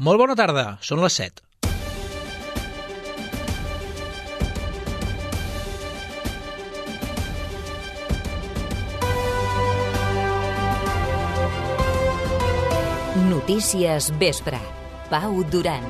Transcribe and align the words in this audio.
Molt 0.00 0.16
bona 0.16 0.32
tarda, 0.32 0.62
són 0.80 1.02
les 1.04 1.12
7. 1.20 1.42
Notícies 13.28 14.08
Vespre. 14.24 14.62
Pau 15.12 15.42
Duran. 15.52 15.84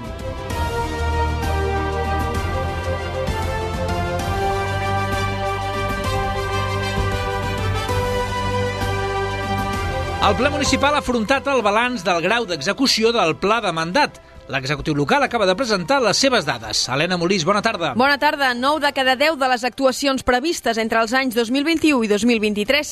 El 10.21 10.35
ple 10.37 10.51
municipal 10.53 10.93
ha 10.93 10.99
afrontat 11.01 11.47
el 11.49 11.63
balanç 11.65 12.03
del 12.05 12.19
grau 12.21 12.45
d'execució 12.45 13.09
del 13.15 13.39
pla 13.41 13.57
de 13.65 13.71
mandat. 13.73 14.19
L'executiu 14.53 14.93
local 14.93 15.25
acaba 15.25 15.47
de 15.49 15.55
presentar 15.57 15.97
les 16.05 16.19
seves 16.21 16.45
dades. 16.45 16.83
Helena 16.93 17.17
Molís, 17.17 17.47
bona 17.49 17.63
tarda. 17.65 17.95
Bona 17.97 18.19
tarda. 18.21 18.51
9 18.53 18.83
de 18.85 18.91
cada 18.93 19.15
10 19.17 19.39
de 19.41 19.49
les 19.49 19.65
actuacions 19.65 20.21
previstes 20.23 20.77
entre 20.77 21.01
els 21.01 21.15
anys 21.17 21.39
2021 21.39 22.05
i 22.05 22.11
2023 22.13 22.91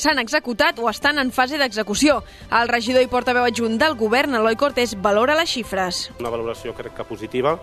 s'han 0.00 0.22
executat 0.22 0.80
o 0.80 0.88
estan 0.88 1.20
en 1.20 1.28
fase 1.30 1.60
d'execució. 1.60 2.22
El 2.48 2.72
regidor 2.72 3.04
i 3.04 3.10
portaveu 3.12 3.44
adjunt 3.44 3.76
del 3.76 3.98
govern, 4.00 4.40
Eloi 4.40 4.56
Cortés, 4.56 4.96
valora 4.96 5.36
les 5.36 5.52
xifres. 5.52 6.06
Una 6.24 6.32
valoració 6.32 6.72
crec 6.72 6.96
que 6.96 7.04
positiva, 7.04 7.58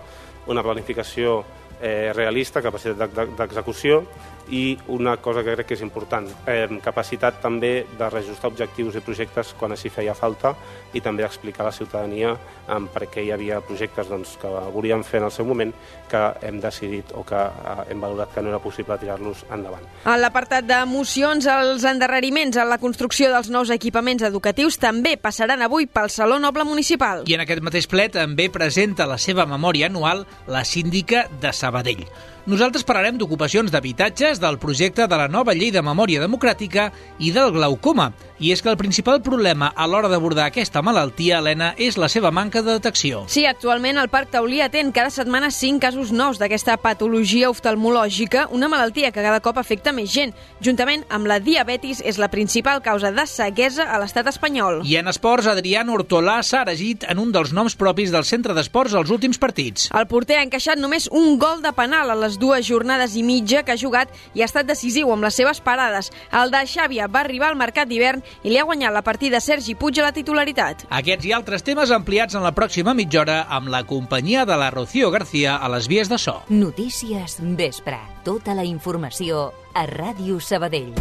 una 0.46 0.62
planificació 0.62 1.42
eh, 1.82 2.12
realista, 2.16 2.62
capacitat 2.62 3.16
d'execució 3.38 4.04
i 4.50 4.78
una 4.88 5.18
cosa 5.18 5.44
que 5.44 5.54
crec 5.54 5.68
que 5.68 5.76
és 5.78 5.84
important, 5.86 6.28
eh, 6.48 6.68
capacitat 6.84 7.40
també 7.42 7.86
de 7.98 8.10
reajustar 8.10 8.50
objectius 8.50 8.96
i 8.98 9.04
projectes 9.06 9.54
quan 9.60 9.72
així 9.72 9.92
feia 9.94 10.16
falta 10.18 10.56
i 10.94 11.02
també 11.02 11.24
explicar 11.24 11.64
a 11.64 11.70
la 11.70 11.76
ciutadania 11.76 12.34
eh, 12.34 12.80
per 12.94 13.08
què 13.12 13.24
hi 13.26 13.32
havia 13.32 13.62
projectes 13.62 14.10
doncs, 14.10 14.38
que 14.42 14.50
volíem 14.74 15.04
fer 15.04 15.20
en 15.22 15.28
el 15.30 15.32
seu 15.32 15.46
moment 15.46 15.74
que 16.10 16.22
hem 16.42 16.60
decidit 16.60 17.14
o 17.14 17.24
que 17.24 17.38
eh, 17.38 17.76
hem 17.92 18.02
valorat 18.02 18.34
que 18.34 18.42
no 18.42 18.50
era 18.50 18.60
possible 18.60 18.98
tirar-los 18.98 19.46
endavant. 19.54 19.86
En 20.06 20.20
l'apartat 20.22 20.66
de 20.66 20.82
mocions, 20.90 21.46
els 21.46 21.86
endarreriments 21.86 22.58
en 22.58 22.70
la 22.70 22.80
construcció 22.82 23.30
dels 23.30 23.52
nous 23.54 23.70
equipaments 23.70 24.26
educatius 24.26 24.80
també 24.82 25.16
passaran 25.18 25.62
avui 25.62 25.86
pel 25.86 26.10
Saló 26.10 26.40
Noble 26.40 26.66
Municipal. 26.66 27.24
I 27.30 27.38
en 27.38 27.46
aquest 27.46 27.62
mateix 27.66 27.88
ple 27.90 28.10
també 28.10 28.50
presenta 28.50 29.06
la 29.10 29.20
seva 29.22 29.46
memòria 29.46 29.90
anual 29.90 30.26
la 30.50 30.66
síndica 30.66 31.28
de 31.42 31.54
Sabadell. 31.70 32.06
Nosaltres 32.50 32.82
parlarem 32.82 33.14
d'ocupacions 33.22 33.70
d'habitatges, 33.70 34.40
del 34.42 34.56
projecte 34.58 35.06
de 35.06 35.18
la 35.20 35.28
nova 35.30 35.54
llei 35.54 35.70
de 35.70 35.84
memòria 35.86 36.24
democràtica 36.24 36.88
i 37.22 37.30
del 37.30 37.52
glaucoma. 37.54 38.08
I 38.42 38.50
és 38.56 38.64
que 38.64 38.72
el 38.72 38.78
principal 38.80 39.20
problema 39.22 39.68
a 39.76 39.86
l'hora 39.86 40.10
d'abordar 40.10 40.48
aquesta 40.50 40.82
malaltia, 40.82 41.38
Helena, 41.38 41.76
és 41.78 42.00
la 42.02 42.08
seva 42.10 42.32
manca 42.34 42.64
de 42.64 42.72
detecció. 42.80 43.20
Sí, 43.30 43.44
actualment 43.46 44.00
el 44.02 44.10
Parc 44.10 44.32
Taulí 44.34 44.64
atén 44.66 44.90
cada 44.96 45.12
setmana 45.14 45.52
5 45.54 45.78
casos 45.84 46.10
nous 46.10 46.40
d'aquesta 46.42 46.80
patologia 46.82 47.52
oftalmològica, 47.52 48.48
una 48.50 48.72
malaltia 48.72 49.12
que 49.12 49.22
cada 49.22 49.44
cop 49.46 49.60
afecta 49.62 49.94
més 49.94 50.10
gent. 50.10 50.34
Juntament 50.66 51.06
amb 51.14 51.30
la 51.30 51.38
diabetis, 51.38 52.02
és 52.02 52.18
la 52.18 52.32
principal 52.34 52.82
causa 52.82 53.14
de 53.14 53.28
ceguesa 53.30 53.86
a 53.86 54.02
l'estat 54.02 54.26
espanyol. 54.34 54.82
I 54.90 54.98
en 55.04 55.14
esports, 55.14 55.52
Adrián 55.54 55.94
Hortolà 55.94 56.40
s'ha 56.42 56.64
eregit 56.66 57.06
en 57.06 57.22
un 57.22 57.30
dels 57.36 57.54
noms 57.54 57.78
propis 57.78 58.10
del 58.10 58.26
centre 58.26 58.58
d'esports 58.58 58.98
als 58.98 59.14
últims 59.14 59.38
partits. 59.38 59.92
El 59.94 60.10
porter 60.10 60.40
ha 60.40 60.48
encaixat 60.50 60.82
només 60.82 61.12
un 61.14 61.38
gol 61.38 61.62
de 61.62 61.76
penal 61.78 62.10
a 62.10 62.18
les 62.18 62.39
dues 62.40 62.66
jornades 62.68 63.16
i 63.20 63.24
mitja 63.24 63.64
que 63.64 63.76
ha 63.76 63.80
jugat 63.80 64.14
i 64.34 64.42
ha 64.42 64.48
estat 64.48 64.68
decisiu 64.70 65.12
amb 65.14 65.28
les 65.28 65.36
seves 65.36 65.60
parades. 65.62 66.12
El 66.32 66.54
de 66.54 66.64
Xàbia 66.66 67.10
va 67.12 67.22
arribar 67.26 67.52
al 67.52 67.60
mercat 67.60 67.90
d'hivern 67.90 68.24
i 68.44 68.54
li 68.54 68.58
ha 68.58 68.66
guanyat 68.68 68.96
la 68.96 69.04
partida 69.06 69.42
Sergi 69.44 69.76
Puig 69.76 70.00
a 70.00 70.08
la 70.08 70.16
titularitat. 70.16 70.88
Aquests 70.90 71.30
i 71.30 71.36
altres 71.36 71.66
temes 71.68 71.92
ampliats 71.92 72.40
en 72.40 72.46
la 72.46 72.56
pròxima 72.56 72.96
mitja 72.98 73.22
hora 73.22 73.40
amb 73.50 73.70
la 73.70 73.84
companyia 73.84 74.46
de 74.50 74.58
la 74.58 74.72
Rocío 74.72 75.12
García 75.12 75.58
a 75.58 75.70
les 75.70 75.88
vies 75.92 76.10
de 76.10 76.18
so. 76.18 76.40
Notícies 76.50 77.38
Vespre. 77.40 78.00
Tota 78.24 78.56
la 78.56 78.64
informació 78.64 79.52
a 79.74 79.86
Ràdio 79.90 80.40
Sabadell. 80.40 80.94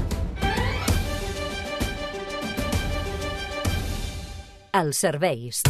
Els 4.79 5.01
serveis. 5.01 5.63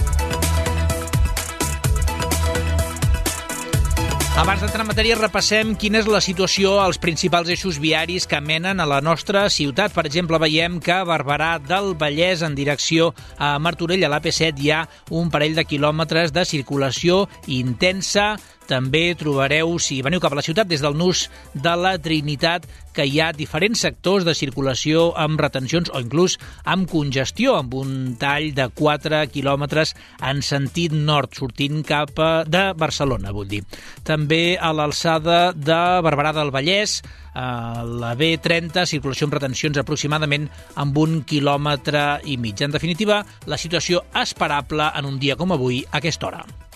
Abans 4.38 4.60
d'entrar 4.62 4.84
en 4.84 4.86
matèria, 4.86 5.16
repassem 5.18 5.72
quina 5.74 5.98
és 5.98 6.06
la 6.06 6.20
situació 6.22 6.76
als 6.78 7.00
principals 7.02 7.48
eixos 7.50 7.80
viaris 7.82 8.22
que 8.30 8.38
menen 8.38 8.78
a 8.78 8.84
la 8.86 9.00
nostra 9.02 9.40
ciutat. 9.50 9.90
Per 9.90 10.04
exemple, 10.06 10.38
veiem 10.38 10.76
que 10.78 10.92
a 10.94 11.00
Barberà 11.02 11.56
del 11.58 11.96
Vallès, 11.98 12.44
en 12.46 12.54
direcció 12.54 13.08
a 13.34 13.56
Martorell, 13.58 14.06
a 14.06 14.12
l'AP7, 14.12 14.62
hi 14.62 14.70
ha 14.70 14.84
un 15.10 15.32
parell 15.34 15.58
de 15.58 15.66
quilòmetres 15.66 16.30
de 16.30 16.46
circulació 16.46 17.24
intensa, 17.50 18.36
també 18.68 19.14
trobareu, 19.18 19.78
si 19.82 20.02
veniu 20.04 20.20
cap 20.20 20.34
a 20.34 20.38
la 20.38 20.44
ciutat, 20.44 20.68
des 20.68 20.84
del 20.84 20.96
nus 20.98 21.26
de 21.54 21.74
la 21.80 21.96
Trinitat, 21.98 22.68
que 22.98 23.06
hi 23.06 23.20
ha 23.22 23.30
diferents 23.32 23.80
sectors 23.84 24.24
de 24.26 24.34
circulació 24.34 25.12
amb 25.16 25.38
retencions 25.40 25.90
o 25.94 26.00
inclús 26.02 26.34
amb 26.66 26.88
congestió, 26.90 27.54
amb 27.56 27.76
un 27.78 27.92
tall 28.18 28.50
de 28.56 28.66
4 28.74 29.22
quilòmetres 29.32 29.94
en 30.26 30.42
sentit 30.42 30.92
nord, 30.92 31.32
sortint 31.38 31.84
cap 31.86 32.12
a 32.18 32.42
de 32.42 32.64
Barcelona, 32.76 33.32
vull 33.32 33.48
dir. 33.48 33.62
També 34.04 34.58
a 34.58 34.72
l'alçada 34.74 35.52
de 35.54 35.80
Barberà 36.04 36.34
del 36.36 36.52
Vallès, 36.54 37.00
a 37.38 37.84
la 37.86 38.14
B30, 38.18 38.82
circulació 38.90 39.28
amb 39.28 39.38
retencions 39.38 39.78
aproximadament 39.78 40.48
amb 40.74 40.98
un 40.98 41.20
quilòmetre 41.22 42.24
i 42.26 42.36
mig. 42.36 42.60
En 42.66 42.74
definitiva, 42.74 43.22
la 43.46 43.60
situació 43.60 44.02
esperable 44.18 44.90
en 44.98 45.06
un 45.06 45.22
dia 45.22 45.38
com 45.38 45.54
avui 45.54 45.84
a 45.86 46.00
aquesta 46.02 46.32
hora. 46.32 46.67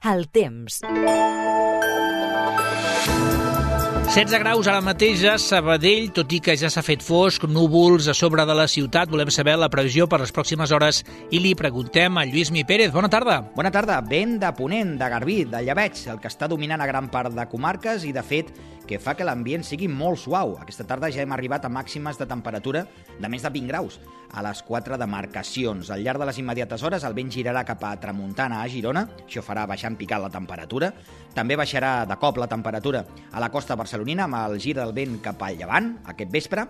El 0.00 0.30
temps. 0.32 0.80
16 4.10 4.40
graus 4.40 4.66
ara 4.66 4.80
mateix 4.80 5.20
a 5.28 5.34
Sabadell, 5.38 6.08
tot 6.16 6.32
i 6.32 6.40
que 6.42 6.56
ja 6.58 6.70
s'ha 6.72 6.82
fet 6.82 7.04
fosc, 7.04 7.44
núvols 7.44 8.08
a 8.08 8.14
sobre 8.16 8.46
de 8.48 8.56
la 8.56 8.64
ciutat. 8.66 9.12
Volem 9.12 9.28
saber 9.30 9.58
la 9.60 9.68
previsió 9.70 10.08
per 10.08 10.22
les 10.22 10.32
pròximes 10.32 10.72
hores 10.72 11.02
i 11.30 11.38
li 11.38 11.52
preguntem 11.54 12.16
a 12.16 12.24
Lluís 12.24 12.50
Mi 12.50 12.64
Pérez. 12.64 12.90
Bona 12.96 13.12
tarda. 13.12 13.42
Bona 13.54 13.70
tarda. 13.70 14.00
Vent 14.00 14.38
de 14.40 14.50
Ponent, 14.56 14.96
de 14.98 15.10
Garbí, 15.12 15.44
de 15.52 15.60
Llebeig, 15.68 16.00
el 16.08 16.18
que 16.18 16.32
està 16.32 16.48
dominant 16.48 16.80
a 16.80 16.88
gran 16.88 17.12
part 17.12 17.36
de 17.36 17.46
comarques 17.52 18.08
i, 18.08 18.10
de 18.16 18.24
fet, 18.24 18.50
que 18.90 18.98
fa 18.98 19.12
que 19.14 19.22
l'ambient 19.22 19.62
sigui 19.62 19.86
molt 19.86 20.18
suau. 20.18 20.56
Aquesta 20.58 20.82
tarda 20.82 21.12
ja 21.14 21.22
hem 21.22 21.30
arribat 21.30 21.62
a 21.62 21.70
màximes 21.70 22.18
de 22.18 22.26
temperatura 22.26 22.82
de 23.22 23.28
més 23.30 23.44
de 23.46 23.52
20 23.54 23.70
graus 23.70 24.00
a 24.34 24.42
les 24.42 24.62
quatre 24.66 24.98
demarcacions. 24.98 25.92
Al 25.94 26.02
llarg 26.02 26.18
de 26.18 26.26
les 26.26 26.40
immediates 26.42 26.82
hores 26.82 27.06
el 27.06 27.14
vent 27.14 27.30
girarà 27.30 27.62
cap 27.68 27.84
a 27.86 27.92
Tramuntana, 28.02 28.58
a 28.64 28.68
Girona, 28.70 29.04
això 29.22 29.44
farà 29.46 29.62
baixar 29.70 29.92
en 29.92 29.98
picat 30.00 30.22
la 30.22 30.32
temperatura. 30.34 30.90
També 31.36 31.54
baixarà 31.54 32.04
de 32.10 32.18
cop 32.18 32.42
la 32.42 32.50
temperatura 32.50 33.04
a 33.30 33.42
la 33.42 33.50
costa 33.54 33.78
barcelonina 33.78 34.26
amb 34.26 34.40
el 34.40 34.58
gir 34.58 34.74
del 34.80 34.94
vent 34.96 35.20
cap 35.22 35.42
al 35.46 35.62
llevant 35.62 35.92
aquest 36.10 36.34
vespre. 36.34 36.66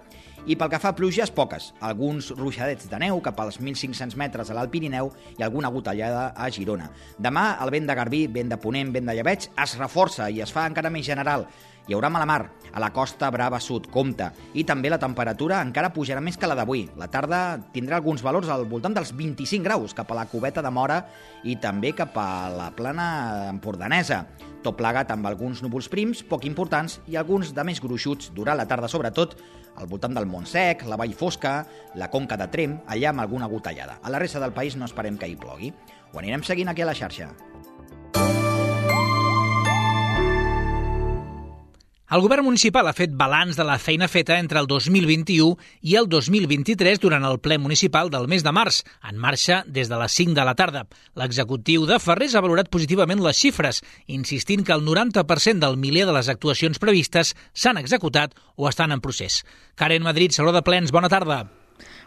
I 0.49 0.57
pel 0.57 0.71
que 0.73 0.79
fa 0.81 0.95
a 0.95 0.97
pluges, 0.97 1.29
poques. 1.37 1.67
Alguns 1.85 2.31
ruixadets 2.33 2.89
de 2.89 2.99
neu 3.03 3.19
cap 3.21 3.41
als 3.43 3.59
1.500 3.61 4.17
metres 4.17 4.49
a 4.49 4.55
l'Alt 4.57 4.73
Pirineu 4.73 5.11
i 5.37 5.45
alguna 5.45 5.69
gotellada 5.69 6.31
a 6.33 6.49
Girona. 6.49 6.89
Demà 7.21 7.59
el 7.61 7.73
vent 7.75 7.91
de 7.91 7.97
Garbí, 7.99 8.23
vent 8.33 8.55
de 8.55 8.57
Ponent, 8.61 8.93
vent 8.95 9.11
de 9.11 9.19
Llebeig 9.19 9.51
es 9.51 9.77
reforça 9.77 10.31
i 10.33 10.41
es 10.41 10.53
fa 10.55 10.65
encara 10.71 10.91
més 10.91 11.05
general. 11.05 11.45
Hi 11.89 11.97
haurà 11.97 12.09
mala 12.13 12.27
mar 12.29 12.41
a 12.73 12.81
la 12.81 12.93
costa 12.95 13.29
Brava 13.35 13.61
Sud, 13.61 13.89
Comte, 13.93 14.31
i 14.55 14.65
també 14.65 14.89
la 14.93 15.01
temperatura 15.03 15.61
encara 15.61 15.93
pujarà 15.93 16.21
més 16.25 16.37
que 16.41 16.49
la 16.49 16.57
d'avui. 16.57 16.87
La 16.97 17.11
tarda 17.13 17.59
tindrà 17.75 17.99
alguns 17.99 18.23
valors 18.25 18.49
al 18.49 18.65
voltant 18.71 18.97
dels 18.97 19.13
25 19.17 19.65
graus 19.67 19.97
cap 19.97 20.09
a 20.13 20.21
la 20.23 20.29
cubeta 20.31 20.63
de 20.65 20.71
Mora 20.73 21.03
i 21.45 21.57
també 21.61 21.93
cap 21.93 22.17
a 22.17 22.49
la 22.55 22.71
plana 22.77 23.51
empordanesa. 23.51 24.25
Tot 24.61 24.77
plegat 24.77 25.11
amb 25.11 25.25
alguns 25.27 25.63
núvols 25.65 25.89
prims, 25.89 26.21
poc 26.23 26.45
importants, 26.45 26.99
i 27.09 27.17
alguns 27.17 27.55
de 27.57 27.65
més 27.65 27.81
gruixuts 27.81 28.29
durant 28.37 28.61
la 28.61 28.69
tarda, 28.69 28.91
sobretot 28.93 29.39
al 29.77 29.87
voltant 29.87 30.17
del 30.17 30.27
Montsec, 30.27 30.87
la 30.87 30.97
Vall 31.01 31.15
Fosca, 31.15 31.67
la 31.95 32.11
Conca 32.11 32.39
de 32.41 32.49
Trem, 32.53 32.81
allà 32.87 33.13
amb 33.13 33.27
alguna 33.27 33.49
gotellada. 33.49 34.01
A 34.03 34.11
la 34.11 34.19
resta 34.23 34.41
del 34.41 34.57
país 34.57 34.77
no 34.77 34.89
esperem 34.89 35.19
que 35.19 35.29
hi 35.29 35.39
plogui. 35.39 35.75
Ho 36.13 36.19
anirem 36.19 36.43
seguint 36.47 36.73
aquí 36.73 36.83
a 36.83 36.91
la 36.91 36.97
xarxa. 36.97 37.33
El 42.11 42.25
govern 42.25 42.43
municipal 42.43 42.89
ha 42.91 42.93
fet 42.99 43.13
balanç 43.15 43.55
de 43.55 43.63
la 43.63 43.77
feina 43.79 44.09
feta 44.11 44.41
entre 44.43 44.59
el 44.59 44.67
2021 44.67 45.53
i 45.87 45.93
el 45.95 46.09
2023 46.11 46.99
durant 46.99 47.23
el 47.23 47.39
ple 47.39 47.55
municipal 47.63 48.11
del 48.11 48.27
mes 48.27 48.43
de 48.43 48.51
març, 48.51 48.81
en 49.07 49.21
marxa 49.23 49.61
des 49.69 49.87
de 49.87 50.01
les 50.01 50.17
5 50.19 50.35
de 50.35 50.47
la 50.49 50.57
tarda. 50.59 50.83
L'executiu 51.15 51.87
de 51.87 52.01
Ferrés 52.03 52.35
ha 52.35 52.43
valorat 52.43 52.67
positivament 52.67 53.23
les 53.23 53.39
xifres, 53.39 53.79
insistint 54.11 54.67
que 54.67 54.75
el 54.75 54.83
90% 54.83 55.63
del 55.63 55.79
miler 55.79 56.03
de 56.11 56.19
les 56.19 56.35
actuacions 56.35 56.83
previstes 56.83 57.37
s'han 57.55 57.79
executat 57.79 58.35
o 58.57 58.67
estan 58.67 58.91
en 58.91 58.99
procés. 58.99 59.45
Karen 59.77 60.03
Madrid, 60.03 60.35
Saló 60.35 60.51
de 60.51 60.67
Plens, 60.67 60.91
bona 60.91 61.09
tarda. 61.09 61.45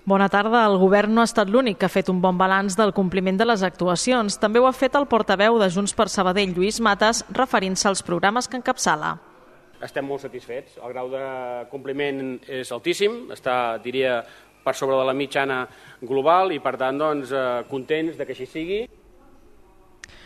Bona 0.04 0.28
tarda. 0.28 0.68
El 0.68 0.82
govern 0.84 1.16
no 1.16 1.24
ha 1.24 1.32
estat 1.32 1.48
l'únic 1.48 1.80
que 1.80 1.88
ha 1.88 1.96
fet 1.96 2.12
un 2.12 2.20
bon 2.20 2.36
balanç 2.36 2.76
del 2.76 2.92
compliment 2.92 3.40
de 3.40 3.48
les 3.48 3.64
actuacions. 3.64 4.36
També 4.36 4.60
ho 4.60 4.68
ha 4.68 4.76
fet 4.76 5.00
el 5.00 5.08
portaveu 5.08 5.64
de 5.64 5.72
Junts 5.72 5.96
per 5.96 6.12
Sabadell, 6.12 6.52
Lluís 6.52 6.84
Mates, 6.84 7.24
referint-se 7.32 7.88
als 7.88 8.04
programes 8.04 8.52
que 8.52 8.60
encapçala 8.60 9.22
estem 9.84 10.08
molt 10.08 10.24
satisfets. 10.24 10.80
El 10.80 10.96
grau 10.96 11.12
de 11.12 11.24
compliment 11.72 12.40
és 12.48 12.72
altíssim, 12.72 13.28
està, 13.36 13.78
diria, 13.84 14.22
per 14.64 14.76
sobre 14.76 14.98
de 14.98 15.06
la 15.06 15.14
mitjana 15.14 15.64
global 16.02 16.54
i, 16.56 16.60
per 16.64 16.78
tant, 16.80 17.00
doncs, 17.00 17.32
eh, 17.32 17.64
contents 17.70 18.18
de 18.18 18.26
que 18.26 18.36
així 18.36 18.48
sigui. 18.48 18.84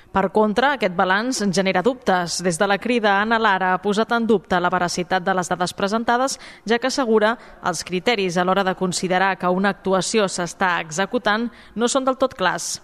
Per 0.08 0.30
contra, 0.32 0.72
aquest 0.74 0.96
balanç 0.96 1.42
genera 1.54 1.84
dubtes. 1.84 2.40
Des 2.44 2.58
de 2.58 2.68
la 2.68 2.78
crida, 2.80 3.20
Anna 3.22 3.38
Lara 3.38 3.74
ha 3.74 3.82
posat 3.84 4.14
en 4.16 4.26
dubte 4.26 4.60
la 4.60 4.72
veracitat 4.72 5.24
de 5.24 5.34
les 5.36 5.50
dades 5.52 5.74
presentades, 5.74 6.40
ja 6.66 6.80
que 6.80 6.88
assegura 6.88 7.36
els 7.64 7.84
criteris 7.84 8.38
a 8.38 8.46
l'hora 8.48 8.64
de 8.64 8.76
considerar 8.76 9.36
que 9.38 9.52
una 9.52 9.74
actuació 9.76 10.26
s'està 10.32 10.80
executant 10.82 11.50
no 11.76 11.90
són 11.92 12.08
del 12.08 12.18
tot 12.18 12.34
clars. 12.34 12.78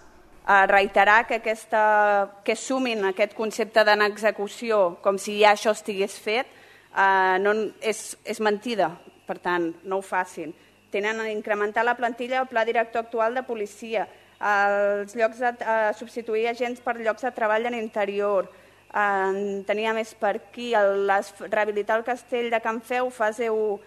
A 0.44 0.66
reiterar 0.68 1.24
que, 1.26 1.40
aquesta, 1.40 2.42
que 2.44 2.54
sumin 2.54 3.06
aquest 3.08 3.32
concepte 3.34 3.82
d'execució 3.84 4.98
com 5.00 5.16
si 5.16 5.40
ja 5.40 5.54
això 5.56 5.72
estigués 5.72 6.18
fet 6.20 6.46
eh, 6.96 7.38
no, 7.40 7.54
és, 7.80 8.16
és 8.24 8.40
mentida, 8.40 8.90
per 9.26 9.38
tant, 9.42 9.72
no 9.84 9.98
ho 9.98 10.04
facin. 10.04 10.54
Tenen 10.94 11.20
a 11.20 11.30
incrementar 11.32 11.84
la 11.84 11.96
plantilla 11.98 12.38
del 12.38 12.50
Pla 12.50 12.64
Director 12.64 13.04
Actual 13.04 13.34
de 13.34 13.42
Policia, 13.42 14.06
els 14.44 15.14
llocs 15.16 15.40
de, 15.40 15.54
eh, 15.60 15.92
substituir 15.98 16.48
agents 16.48 16.80
per 16.80 16.98
llocs 16.98 17.22
de 17.22 17.32
treball 17.32 17.66
en 17.66 17.74
interior, 17.74 18.50
eh, 18.94 19.62
tenia 19.66 19.94
més 19.94 20.14
per 20.14 20.36
aquí, 20.36 20.74
el, 20.74 21.06
les, 21.06 21.32
rehabilitar 21.40 21.98
el 21.98 22.04
castell 22.04 22.50
de 22.50 22.60
Can 22.60 22.80
Feu, 22.82 23.10
fase 23.10 23.50
1, 23.50 23.80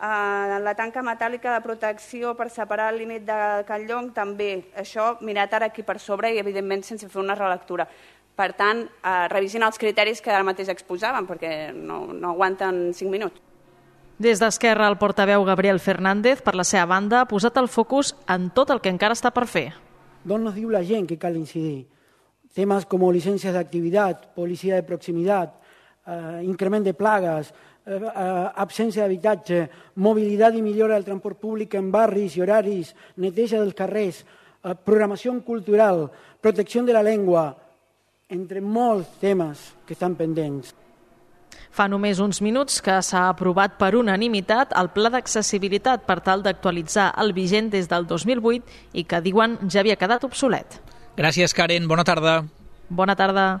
eh, 0.00 0.60
la 0.60 0.74
tanca 0.74 1.02
metàl·lica 1.02 1.54
de 1.54 1.64
protecció 1.64 2.34
per 2.34 2.50
separar 2.50 2.90
el 2.92 2.98
límit 2.98 3.26
de 3.28 3.64
Can 3.68 3.86
Llong, 3.86 4.12
també. 4.12 4.64
Això 4.76 5.16
mirat 5.20 5.54
ara 5.54 5.66
aquí 5.66 5.82
per 5.82 5.98
sobre 5.98 6.32
i, 6.34 6.38
evidentment, 6.38 6.82
sense 6.82 7.08
fer 7.08 7.20
una 7.20 7.34
relectura. 7.34 7.88
Per 8.40 8.54
tant, 8.56 8.86
eh, 8.88 9.28
revisin 9.28 9.66
els 9.66 9.76
criteris 9.76 10.24
que 10.24 10.32
ara 10.32 10.46
mateix 10.46 10.72
exposaven, 10.72 11.28
perquè 11.28 11.74
no, 11.76 12.06
no 12.16 12.32
aguanten 12.32 12.94
5 12.96 13.12
minuts. 13.12 13.36
Des 14.20 14.40
d'Esquerra, 14.40 14.88
el 14.88 14.96
portaveu 15.00 15.44
Gabriel 15.44 15.80
Fernández, 15.80 16.40
per 16.44 16.56
la 16.56 16.64
seva 16.64 16.86
banda, 16.88 17.20
ha 17.20 17.28
posat 17.28 17.60
el 17.60 17.68
focus 17.68 18.14
en 18.28 18.48
tot 18.56 18.72
el 18.72 18.80
que 18.80 18.92
encara 18.92 19.16
està 19.16 19.32
per 19.32 19.46
fer 19.48 19.68
d'on 20.24 20.44
nos 20.44 20.54
diu 20.54 20.70
la 20.70 20.82
gent 20.84 21.08
que 21.08 21.18
cal 21.18 21.36
incidir. 21.36 21.86
Temes 22.54 22.86
com 22.90 23.06
llicències 23.08 23.54
d'activitat, 23.54 24.32
policia 24.34 24.76
de 24.76 24.86
proximitat, 24.86 25.54
eh, 26.06 26.42
increment 26.44 26.84
de 26.84 26.94
plagues, 26.94 27.52
eh, 27.86 27.94
eh, 27.94 28.50
absència 28.56 29.02
d'habitatge, 29.02 29.68
mobilitat 29.96 30.54
i 30.54 30.62
millora 30.62 30.94
del 30.94 31.04
transport 31.04 31.38
públic 31.38 31.74
en 31.74 31.90
barris 31.90 32.36
i 32.36 32.42
horaris, 32.42 32.94
neteja 33.16 33.60
dels 33.60 33.74
carrers, 33.74 34.24
eh, 34.64 34.74
programació 34.84 35.32
cultural, 35.44 36.10
protecció 36.40 36.82
de 36.82 36.92
la 36.92 37.02
llengua, 37.02 37.56
entre 38.30 38.62
molts 38.62 39.18
temes 39.20 39.72
que 39.86 39.96
estan 39.98 40.14
pendents. 40.16 40.72
Fa 41.70 41.86
només 41.90 42.18
uns 42.22 42.40
minuts 42.42 42.80
que 42.82 42.96
s'ha 43.02 43.26
aprovat 43.30 43.76
per 43.78 43.92
unanimitat 43.98 44.72
el 44.78 44.90
Pla 44.94 45.10
d'Accessibilitat 45.14 46.06
per 46.06 46.18
tal 46.26 46.42
d'actualitzar 46.46 47.10
el 47.22 47.34
vigent 47.34 47.70
des 47.74 47.90
del 47.90 48.06
2008 48.10 48.94
i 48.94 49.04
que 49.04 49.20
diuen 49.22 49.58
ja 49.68 49.82
havia 49.82 49.98
quedat 49.98 50.24
obsolet. 50.26 50.80
Gràcies, 51.18 51.54
Karen. 51.54 51.86
Bona 51.90 52.06
tarda. 52.06 52.40
Bona 52.88 53.14
tarda. 53.14 53.60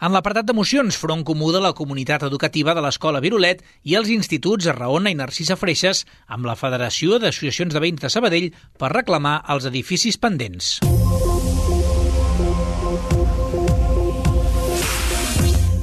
En 0.00 0.14
l'apartat 0.14 0.46
de 0.48 0.54
mocions, 0.56 0.96
Front 0.96 1.26
Comú 1.28 1.50
de 1.52 1.60
la 1.60 1.74
Comunitat 1.76 2.22
Educativa 2.24 2.72
de 2.72 2.80
l'Escola 2.80 3.20
Virolet 3.20 3.60
i 3.84 3.98
els 4.00 4.08
instituts 4.08 4.70
Raona 4.72 5.12
i 5.12 5.18
Narcisa 5.18 5.58
Freixes 5.60 6.06
amb 6.26 6.48
la 6.48 6.56
Federació 6.56 7.20
d'Associacions 7.20 7.76
de 7.76 7.84
Veïns 7.84 8.00
de 8.00 8.08
Sabadell 8.08 8.48
per 8.80 8.94
reclamar 8.96 9.42
els 9.52 9.68
edificis 9.68 10.16
pendents. 10.16 10.78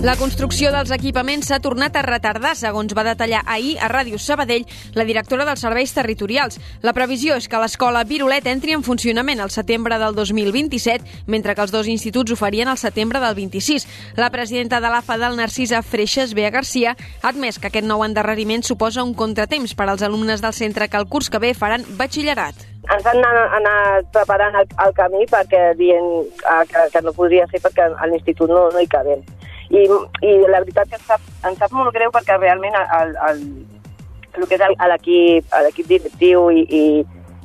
La 0.05 0.13
construcció 0.13 0.69
dels 0.69 0.91
equipaments 0.94 1.47
s'ha 1.49 1.57
tornat 1.57 1.95
a 1.97 2.03
retardar, 2.05 2.51
segons 2.53 2.94
va 2.94 3.01
detallar 3.01 3.39
ahir 3.49 3.79
a 3.81 3.88
Ràdio 3.89 4.19
Sabadell 4.21 4.67
la 4.94 5.07
directora 5.09 5.45
dels 5.47 5.63
serveis 5.65 5.89
territorials. 5.95 6.59
La 6.85 6.94
previsió 6.94 7.33
és 7.33 7.47
que 7.49 7.57
l'escola 7.57 8.03
Virolet 8.05 8.45
entri 8.45 8.75
en 8.77 8.83
funcionament 8.85 9.41
al 9.41 9.49
setembre 9.49 9.97
del 9.97 10.13
2027, 10.13 11.25
mentre 11.25 11.55
que 11.57 11.65
els 11.65 11.73
dos 11.73 11.89
instituts 11.89 12.31
ho 12.31 12.38
farien 12.38 12.69
al 12.69 12.77
setembre 12.77 13.17
del 13.23 13.33
26. 13.33 13.88
La 14.21 14.29
presidenta 14.29 14.77
de 14.79 14.91
l'AFA 14.94 15.17
del 15.17 15.35
Narcisa 15.35 15.81
Freixes, 15.81 16.35
Bea 16.38 16.53
Garcia, 16.53 16.94
ha 17.23 17.33
admès 17.33 17.57
que 17.57 17.71
aquest 17.71 17.89
nou 17.89 18.05
endarreriment 18.05 18.61
suposa 18.61 19.01
un 19.01 19.15
contratemps 19.17 19.73
per 19.73 19.89
als 19.89 20.05
alumnes 20.05 20.45
del 20.45 20.53
centre 20.53 20.91
que 20.94 21.01
el 21.01 21.09
curs 21.09 21.31
que 21.33 21.41
ve 21.41 21.55
faran 21.57 21.85
batxillerat 21.97 22.67
ens 22.88 23.03
han 23.09 23.17
anat, 23.25 24.05
preparant 24.15 24.55
el, 24.55 24.67
el 24.85 24.94
camí 24.95 25.25
perquè 25.27 25.73
dient 25.75 26.05
ah, 26.47 26.61
que, 26.69 26.85
que 26.94 27.01
no 27.03 27.11
podria 27.11 27.44
ser 27.51 27.59
perquè 27.59 27.89
a 27.91 28.07
l'institut 28.07 28.47
no, 28.47 28.69
no 28.71 28.79
hi 28.79 28.88
cabem. 28.88 29.25
I, 29.69 29.83
i 30.23 30.33
la 30.47 30.61
veritat 30.63 30.87
que 30.89 30.95
ens 30.95 31.07
sap, 31.09 31.23
ens 31.47 31.59
sap 31.59 31.73
molt 31.75 31.93
greu 31.95 32.11
perquè 32.13 32.37
realment 32.39 32.75
el, 32.79 33.13
el, 33.29 33.41
el 34.37 34.47
que 34.47 34.55
és 34.55 34.63
l'equip 34.91 35.89
directiu 35.89 36.47
i, 36.55 36.63
i, 36.63 36.83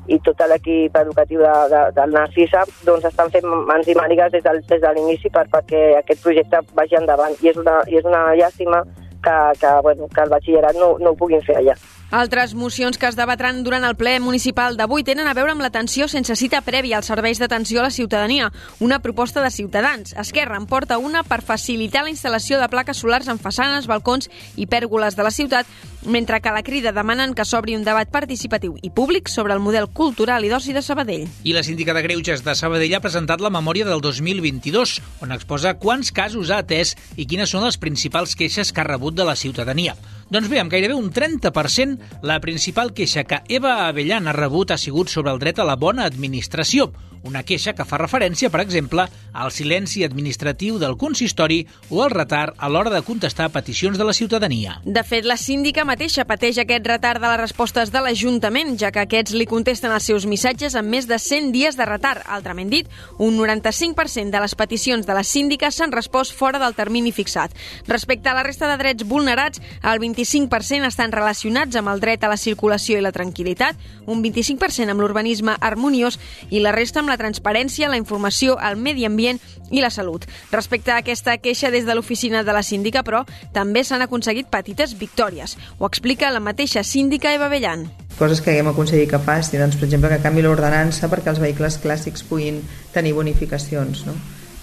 i 0.06 0.18
tot 0.26 0.42
l'equip 0.50 0.96
educatiu 0.98 1.42
de, 1.42 1.54
de, 1.72 1.82
del 1.98 2.14
Narcisa 2.14 2.62
doncs 2.86 3.08
estan 3.10 3.30
fent 3.34 3.46
mans 3.46 3.88
i 3.88 3.96
mànigues 3.98 4.34
des, 4.34 4.44
del, 4.46 4.62
des 4.70 4.82
de 4.82 4.92
l'inici 4.94 5.30
per, 5.34 5.48
perquè 5.50 5.82
aquest 5.98 6.22
projecte 6.22 6.62
vagi 6.78 6.98
endavant 7.00 7.34
i 7.42 7.50
és 7.50 7.58
una, 7.58 7.80
i 7.90 7.98
és 7.98 8.06
una 8.06 8.28
llàstima 8.38 8.84
que, 9.22 9.36
que, 9.60 9.74
bueno, 9.82 10.08
que 10.14 10.22
el 10.22 10.30
batxillerat 10.30 10.78
no, 10.78 10.96
no 10.98 11.12
ho 11.12 11.18
puguin 11.18 11.42
fer 11.46 11.58
allà. 11.60 11.76
Altres 12.12 12.52
mocions 12.52 12.98
que 13.00 13.06
es 13.08 13.16
debatran 13.16 13.62
durant 13.64 13.86
el 13.88 13.94
ple 13.96 14.18
municipal 14.20 14.74
d'avui 14.76 15.00
tenen 15.00 15.24
a 15.24 15.32
veure 15.32 15.54
amb 15.54 15.64
l'atenció 15.64 16.04
sense 16.12 16.34
cita 16.36 16.58
prèvia 16.60 16.98
als 16.98 17.08
serveis 17.08 17.38
d'atenció 17.40 17.80
a 17.80 17.86
la 17.86 17.94
ciutadania, 17.94 18.50
una 18.84 18.98
proposta 19.00 19.40
de 19.40 19.48
Ciutadans. 19.50 20.12
Esquerra 20.20 20.58
en 20.60 20.66
porta 20.68 20.98
una 21.00 21.22
per 21.24 21.40
facilitar 21.40 22.02
la 22.04 22.12
instal·lació 22.12 22.60
de 22.60 22.68
plaques 22.68 23.00
solars 23.00 23.32
en 23.32 23.40
façanes, 23.40 23.88
balcons 23.88 24.28
i 24.60 24.68
pèrgoles 24.68 25.16
de 25.16 25.24
la 25.24 25.32
ciutat, 25.32 25.66
mentre 26.04 26.42
que 26.44 26.52
la 26.52 26.62
crida 26.62 26.92
demanen 26.92 27.32
que 27.32 27.48
s'obri 27.48 27.78
un 27.80 27.88
debat 27.88 28.12
participatiu 28.12 28.76
i 28.82 28.92
públic 28.92 29.32
sobre 29.32 29.56
el 29.56 29.64
model 29.64 29.88
cultural 29.88 30.44
i 30.44 30.52
d'oci 30.52 30.76
de 30.76 30.84
Sabadell. 30.84 31.24
I 31.48 31.56
la 31.56 31.64
síndica 31.64 31.96
de 31.96 32.04
Greuges 32.04 32.44
de 32.44 32.52
Sabadell 32.54 32.92
ha 32.92 33.00
presentat 33.00 33.40
la 33.40 33.48
memòria 33.48 33.88
del 33.88 34.04
2022, 34.04 34.98
on 35.24 35.32
exposa 35.32 35.78
quants 35.80 36.12
casos 36.12 36.52
ha 36.52 36.60
atès 36.60 36.92
i 37.16 37.24
quines 37.24 37.48
són 37.48 37.64
les 37.64 37.80
principals 37.80 38.36
queixes 38.36 38.68
que 38.68 38.84
ha 38.84 38.90
rebut 38.90 39.16
de 39.16 39.24
la 39.24 39.38
ciutadania. 39.38 39.96
Doncs 40.32 40.48
bé, 40.48 40.62
amb 40.62 40.72
gairebé 40.72 40.94
un 40.96 41.10
30%, 41.12 41.98
la 42.24 42.38
principal 42.40 42.94
queixa 42.96 43.26
que 43.28 43.42
Eva 43.52 43.74
Avellan 43.90 44.30
ha 44.30 44.32
rebut 44.32 44.70
ha 44.72 44.78
sigut 44.80 45.12
sobre 45.12 45.28
el 45.34 45.40
dret 45.42 45.58
a 45.60 45.66
la 45.68 45.74
bona 45.76 46.06
administració, 46.08 46.86
una 47.22 47.42
queixa 47.46 47.74
que 47.76 47.86
fa 47.86 47.98
referència, 48.00 48.50
per 48.50 48.60
exemple, 48.62 49.06
al 49.32 49.52
silenci 49.54 50.02
administratiu 50.04 50.78
del 50.78 50.96
consistori 50.98 51.62
o 51.90 52.02
al 52.02 52.10
retard 52.12 52.56
a 52.58 52.68
l'hora 52.68 52.90
de 52.90 53.02
contestar 53.06 53.50
peticions 53.54 53.98
de 53.98 54.04
la 54.04 54.12
ciutadania. 54.12 54.80
De 54.84 55.04
fet, 55.06 55.24
la 55.24 55.38
síndica 55.40 55.86
mateixa 55.88 56.26
pateix 56.28 56.58
aquest 56.58 56.86
retard 56.88 57.22
de 57.22 57.30
les 57.30 57.40
respostes 57.40 57.92
de 57.94 58.02
l'Ajuntament, 58.02 58.74
ja 58.78 58.92
que 58.92 59.04
aquests 59.04 59.36
li 59.38 59.46
contesten 59.46 59.94
els 59.94 60.08
seus 60.10 60.26
missatges 60.26 60.76
amb 60.78 60.90
més 60.92 61.08
de 61.08 61.18
100 61.18 61.52
dies 61.54 61.78
de 61.78 61.86
retard. 61.88 62.24
Altrament 62.26 62.70
dit, 62.72 62.90
un 63.18 63.38
95% 63.38 64.34
de 64.34 64.42
les 64.42 64.56
peticions 64.58 65.06
de 65.06 65.16
la 65.16 65.24
síndica 65.24 65.70
s'han 65.70 65.94
respost 65.94 66.34
fora 66.34 66.60
del 66.62 66.74
termini 66.74 67.12
fixat. 67.12 67.54
Respecte 67.86 68.28
a 68.28 68.34
la 68.34 68.42
resta 68.42 68.68
de 68.68 68.78
drets 68.80 69.06
vulnerats, 69.08 69.62
el 69.82 70.02
25% 70.02 70.90
estan 70.90 71.12
relacionats 71.12 71.76
amb 71.78 71.92
el 71.92 72.02
dret 72.02 72.24
a 72.24 72.32
la 72.32 72.40
circulació 72.40 72.98
i 72.98 73.04
la 73.04 73.14
tranquil·litat, 73.14 73.78
un 74.06 74.22
25% 74.24 74.90
amb 74.90 75.00
l'urbanisme 75.00 75.56
harmoniós 75.60 76.18
i 76.50 76.60
la 76.60 76.74
resta 76.74 77.00
amb 77.00 77.11
la 77.12 77.20
transparència, 77.20 77.90
la 77.92 78.00
informació, 78.00 78.56
el 78.58 78.80
medi 78.80 79.06
ambient 79.06 79.40
i 79.72 79.80
la 79.80 79.90
salut. 79.90 80.26
Respecte 80.52 80.92
a 80.92 81.00
aquesta 81.00 81.36
queixa 81.38 81.70
des 81.72 81.86
de 81.86 81.94
l'oficina 81.96 82.42
de 82.44 82.52
la 82.56 82.62
síndica, 82.64 83.04
però, 83.04 83.24
també 83.54 83.84
s'han 83.84 84.04
aconseguit 84.04 84.50
petites 84.52 84.96
victòries. 84.98 85.56
Ho 85.78 85.88
explica 85.88 86.32
la 86.32 86.40
mateixa 86.40 86.84
síndica 86.84 87.32
Eva 87.34 87.48
Bellan. 87.52 87.88
Coses 88.18 88.42
que 88.44 88.52
haguem 88.52 88.68
aconseguit 88.72 89.10
que 89.10 89.20
faci, 89.22 89.58
doncs, 89.58 89.78
per 89.80 89.88
exemple, 89.88 90.12
que 90.12 90.20
canvi 90.22 90.44
l'ordenança 90.44 91.08
perquè 91.12 91.32
els 91.32 91.40
vehicles 91.42 91.80
clàssics 91.82 92.24
puguin 92.28 92.60
tenir 92.92 93.14
bonificacions, 93.16 94.04
no? 94.08 94.16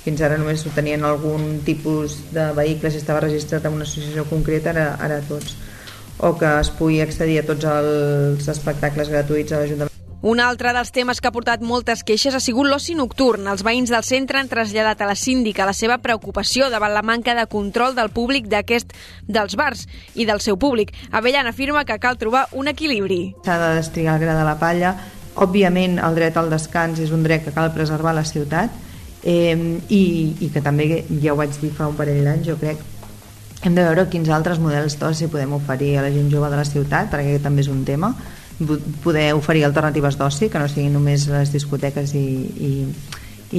Fins 0.04 0.22
ara 0.24 0.38
només 0.40 0.64
tenien 0.76 1.04
algun 1.04 1.60
tipus 1.66 2.20
de 2.34 2.46
vehicle 2.56 2.92
si 2.94 3.02
estava 3.02 3.26
registrat 3.26 3.66
en 3.68 3.76
una 3.76 3.90
associació 3.90 4.24
concreta, 4.30 4.72
ara, 4.72 4.94
ara 5.02 5.20
tots. 5.28 5.58
O 6.20 6.34
que 6.40 6.50
es 6.62 6.72
pugui 6.76 7.02
accedir 7.04 7.40
a 7.42 7.46
tots 7.48 7.68
els 7.74 8.50
espectacles 8.56 9.12
gratuïts 9.12 9.56
a 9.56 9.62
l'Ajuntament 9.62 9.99
un 10.22 10.40
altre 10.40 10.74
dels 10.76 10.92
temes 10.92 11.22
que 11.22 11.30
ha 11.30 11.34
portat 11.36 11.62
moltes 11.64 12.04
queixes 12.04 12.36
ha 12.36 12.42
sigut 12.44 12.68
l'oci 12.68 12.96
nocturn. 12.96 13.48
Els 13.48 13.64
veïns 13.64 13.92
del 13.94 14.04
centre 14.04 14.40
han 14.40 14.50
traslladat 14.52 15.00
a 15.02 15.08
la 15.08 15.16
síndica 15.16 15.68
la 15.68 15.76
seva 15.76 16.00
preocupació 16.04 16.68
davant 16.70 16.94
la 16.94 17.06
manca 17.06 17.36
de 17.38 17.46
control 17.48 17.96
del 17.96 18.12
públic 18.12 18.50
d'aquest 18.52 18.92
dels 19.28 19.56
bars 19.56 19.86
i 20.16 20.28
del 20.28 20.44
seu 20.44 20.60
públic. 20.60 20.92
Avellan 21.12 21.48
afirma 21.48 21.86
que 21.86 22.00
cal 22.04 22.20
trobar 22.20 22.48
un 22.52 22.68
equilibri. 22.68 23.22
S'ha 23.46 23.58
de 23.62 23.72
destrigar 23.80 24.18
el 24.18 24.26
gra 24.26 24.36
de 24.36 24.44
la 24.44 24.58
palla. 24.60 24.96
Òbviament, 25.40 26.00
el 26.04 26.20
dret 26.20 26.36
al 26.38 26.52
descans 26.52 27.00
és 27.00 27.14
un 27.16 27.24
dret 27.24 27.46
que 27.46 27.56
cal 27.56 27.72
preservar 27.72 28.12
a 28.12 28.20
la 28.20 28.26
ciutat 28.28 28.76
eh, 29.24 29.56
i, 29.88 30.04
i 30.44 30.50
que 30.52 30.60
també, 30.60 31.06
ja 31.24 31.32
ho 31.32 31.40
vaig 31.40 31.56
dir 31.62 31.72
fa 31.72 31.88
un 31.88 31.96
parell 31.96 32.26
d'anys, 32.26 32.48
jo 32.50 32.58
crec 32.60 32.84
hem 33.64 33.76
de 33.76 33.84
veure 33.84 34.06
quins 34.08 34.30
altres 34.32 34.60
models 34.64 34.96
d'oci 35.00 35.28
podem 35.28 35.52
oferir 35.58 35.98
a 36.00 36.04
la 36.06 36.12
gent 36.14 36.30
jove 36.32 36.48
de 36.52 36.60
la 36.60 36.68
ciutat, 36.68 37.10
perquè 37.12 37.42
també 37.44 37.64
és 37.66 37.68
un 37.72 37.82
tema 37.88 38.14
poder 39.04 39.34
oferir 39.34 39.64
alternatives 39.66 40.18
d'oci 40.20 40.50
que 40.50 40.60
no 40.60 40.68
siguin 40.68 40.94
només 40.94 41.28
les 41.32 41.54
discoteques 41.54 42.14
i, 42.18 42.28
i, 42.70 42.74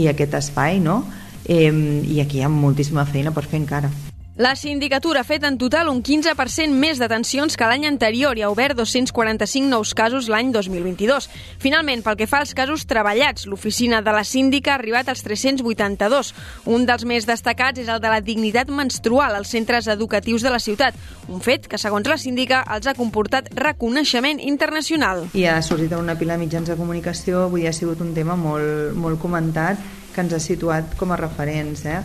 i 0.02 0.06
aquest 0.10 0.36
espai 0.42 0.80
no? 0.84 1.02
eh, 1.46 1.72
i 1.72 2.20
aquí 2.20 2.40
hi 2.40 2.46
ha 2.46 2.52
moltíssima 2.52 3.06
feina 3.08 3.32
per 3.32 3.46
fer 3.48 3.62
encara 3.62 3.90
La 4.36 4.54
sindicatura 4.54 5.20
ha 5.20 5.26
fet 5.26 5.42
en 5.42 5.56
total 5.58 5.88
un 5.90 6.04
15% 6.06 6.70
més 6.70 7.00
detencions 7.02 7.56
que 7.58 7.66
l'any 7.66 7.82
anterior 7.88 8.38
i 8.38 8.44
ha 8.46 8.50
obert 8.52 8.78
245 8.78 9.66
nous 9.66 9.90
casos 9.98 10.28
l'any 10.30 10.52
2022. 10.54 11.26
Finalment, 11.58 12.04
pel 12.06 12.14
que 12.16 12.28
fa 12.30 12.38
als 12.44 12.54
casos 12.54 12.86
treballats, 12.86 13.48
l'oficina 13.50 13.98
de 14.06 14.14
la 14.14 14.22
síndica 14.22 14.72
ha 14.72 14.78
arribat 14.78 15.10
als 15.10 15.24
382. 15.26 16.32
Un 16.70 16.86
dels 16.86 17.04
més 17.10 17.26
destacats 17.26 17.82
és 17.82 17.90
el 17.90 17.98
de 17.98 18.14
la 18.14 18.22
dignitat 18.22 18.70
menstrual 18.70 19.34
als 19.34 19.50
centres 19.50 19.90
educatius 19.90 20.46
de 20.46 20.54
la 20.54 20.62
ciutat, 20.62 20.94
un 21.26 21.42
fet 21.42 21.66
que, 21.66 21.78
segons 21.82 22.06
la 22.06 22.16
síndica, 22.16 22.62
els 22.70 22.86
ha 22.86 22.94
comportat 22.94 23.50
reconeixement 23.58 24.38
internacional. 24.38 25.26
I 25.34 25.48
ha 25.50 25.58
sortit 25.60 25.92
una 25.98 26.14
pila 26.14 26.38
de 26.38 26.46
mitjans 26.46 26.70
de 26.70 26.78
comunicació, 26.78 27.48
avui 27.50 27.66
ha 27.66 27.74
sigut 27.74 28.00
un 28.00 28.14
tema 28.14 28.38
molt, 28.38 28.94
molt 28.94 29.18
comentat 29.18 29.98
que 30.14 30.22
ens 30.22 30.32
ha 30.34 30.40
situat 30.42 30.96
com 30.98 31.12
a 31.12 31.18
referents. 31.18 31.84
Eh? 31.86 32.00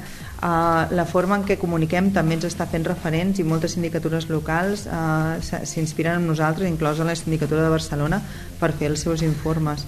Uh, 0.46 0.86
la 0.94 1.08
forma 1.10 1.40
en 1.40 1.44
què 1.48 1.56
comuniquem 1.58 2.12
també 2.14 2.36
ens 2.38 2.46
està 2.46 2.68
fent 2.70 2.84
referents 2.86 3.40
i 3.42 3.46
moltes 3.48 3.74
sindicatures 3.74 4.28
locals 4.30 4.84
uh, 4.86 5.40
s'inspiren 5.42 6.20
en 6.20 6.28
nosaltres, 6.30 6.70
inclosa 6.70 7.08
la 7.08 7.16
sindicatura 7.18 7.64
de 7.66 7.72
Barcelona, 7.74 8.22
per 8.60 8.75
fer 8.78 8.92
els 8.92 9.02
seus 9.08 9.25
informes. 9.25 9.88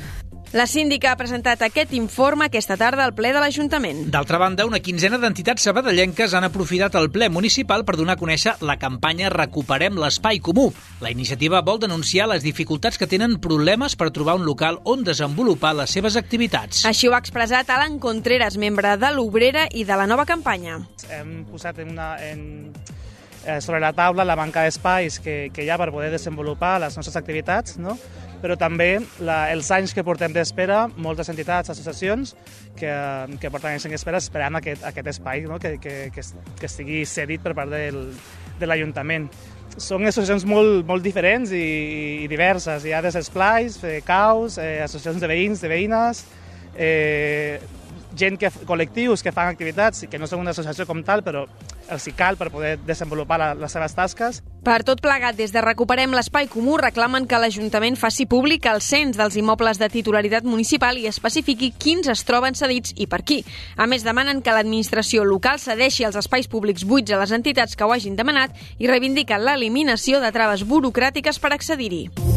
La 0.55 0.63
síndica 0.63 1.09
ha 1.11 1.17
presentat 1.19 1.59
aquest 1.65 1.91
informe 1.97 2.45
aquesta 2.45 2.77
tarda 2.79 3.03
al 3.03 3.11
ple 3.11 3.33
de 3.35 3.39
l'Ajuntament. 3.43 4.05
D'altra 4.13 4.37
banda, 4.39 4.63
una 4.63 4.79
quinzena 4.79 5.17
d'entitats 5.19 5.65
sabadellenques 5.67 6.31
han 6.37 6.45
aprofitat 6.47 6.95
el 6.95 7.09
ple 7.11 7.27
municipal 7.27 7.83
per 7.83 7.97
donar 7.99 8.15
a 8.15 8.21
conèixer 8.21 8.53
la 8.63 8.77
campanya 8.79 9.27
Recuperem 9.33 9.97
l'espai 9.99 10.39
comú. 10.39 10.69
La 11.03 11.11
iniciativa 11.11 11.59
vol 11.67 11.81
denunciar 11.83 12.29
les 12.31 12.45
dificultats 12.47 12.95
que 12.95 13.09
tenen 13.11 13.41
problemes 13.43 13.97
per 13.99 14.07
trobar 14.15 14.37
un 14.39 14.45
local 14.47 14.79
on 14.87 15.03
desenvolupar 15.03 15.73
les 15.81 15.91
seves 15.91 16.15
activitats. 16.15 16.85
Així 16.87 17.11
ho 17.11 17.17
ha 17.17 17.19
expressat 17.19 17.67
Alan 17.75 17.99
Contreras, 17.99 18.55
membre 18.55 18.95
de 18.95 19.11
l'Obrera 19.17 19.67
i 19.75 19.83
de 19.83 19.99
la 19.99 20.07
nova 20.07 20.23
campanya. 20.23 20.79
Hem 21.11 21.41
posat 21.51 21.83
en 21.83 21.91
una, 21.91 22.13
en, 22.23 22.71
eh, 23.43 23.59
sobre 23.59 23.81
la 23.83 23.91
taula 23.91 24.23
la 24.23 24.39
manca 24.39 24.63
d'espais 24.63 25.19
que, 25.19 25.49
que 25.51 25.67
hi 25.67 25.69
ha 25.69 25.77
per 25.77 25.91
poder 25.91 26.13
desenvolupar 26.15 26.77
les 26.85 26.95
nostres 26.95 27.19
activitats, 27.19 27.75
no? 27.83 27.99
Però 28.41 28.57
també 28.59 28.97
la, 29.23 29.47
els 29.53 29.69
anys 29.73 29.93
que 29.95 30.05
portem 30.05 30.33
d'espera, 30.33 30.85
moltes 30.97 31.29
entitats, 31.33 31.71
associacions, 31.73 32.35
que, 32.77 32.91
que 33.41 33.51
porten 33.51 33.73
anys 33.73 33.87
en 33.89 33.95
espera 33.97 34.21
esperant 34.21 34.59
aquest, 34.59 34.85
aquest 34.85 35.11
espai 35.15 35.45
no? 35.49 35.59
que, 35.59 35.77
que, 35.81 35.95
que, 36.13 36.25
que 36.59 36.69
estigui 36.69 37.03
cedit 37.09 37.43
per 37.43 37.55
part 37.57 37.73
del, 37.73 38.03
de 38.59 38.69
l'Ajuntament. 38.69 39.29
Són 39.77 40.07
associacions 40.09 40.45
molt, 40.49 40.83
molt 40.87 41.05
diferents 41.05 41.51
i, 41.53 41.65
i 42.23 42.27
diverses. 42.31 42.85
Hi 42.85 42.95
ha 42.97 43.01
des 43.05 43.17
d'esplais, 43.17 43.77
eh, 43.85 43.99
caus, 44.05 44.57
eh, 44.61 44.79
associacions 44.85 45.21
de 45.21 45.29
veïns, 45.29 45.61
de 45.61 45.69
veïnes, 45.71 46.23
eh, 46.77 47.59
gent 48.17 48.37
que, 48.41 48.49
col·lectius 48.65 49.21
que 49.21 49.33
fan 49.35 49.51
activitats 49.51 50.07
que 50.09 50.19
no 50.19 50.27
són 50.29 50.41
una 50.41 50.53
associació 50.55 50.87
com 50.89 51.03
tal, 51.05 51.21
però 51.25 51.45
els 51.93 52.07
hi 52.07 52.13
cal 52.17 52.37
per 52.39 52.49
poder 52.53 52.77
desenvolupar 52.85 53.37
la, 53.41 53.49
les 53.57 53.73
seves 53.73 53.93
tasques. 53.97 54.41
Per 54.67 54.81
tot 54.83 54.99
plegat, 54.99 55.37
des 55.39 55.53
de 55.55 55.61
Recuperem 55.63 56.11
l'Espai 56.11 56.49
Comú 56.51 56.73
reclamen 56.75 57.23
que 57.23 57.37
l'Ajuntament 57.39 57.95
faci 57.95 58.25
públic 58.27 58.65
el 58.67 58.81
cens 58.83 59.15
dels 59.15 59.37
immobles 59.39 59.79
de 59.79 59.87
titularitat 59.93 60.43
municipal 60.43 60.99
i 60.99 61.07
especifiqui 61.07 61.69
quins 61.71 62.09
es 62.11 62.25
troben 62.27 62.51
cedits 62.59 62.91
i 62.99 63.07
per 63.07 63.21
qui. 63.23 63.37
A 63.77 63.87
més, 63.87 64.03
demanen 64.03 64.41
que 64.43 64.51
l'administració 64.51 65.23
local 65.23 65.61
cedeixi 65.63 66.03
els 66.03 66.19
espais 66.19 66.51
públics 66.51 66.83
buits 66.83 67.15
a 67.15 67.21
les 67.21 67.31
entitats 67.31 67.79
que 67.79 67.87
ho 67.87 67.95
hagin 67.95 68.19
demanat 68.19 68.59
i 68.75 68.91
reivindiquen 68.91 69.47
l'eliminació 69.47 70.19
de 70.19 70.33
traves 70.35 70.67
burocràtiques 70.67 71.39
per 71.39 71.53
accedir-hi. 71.55 72.36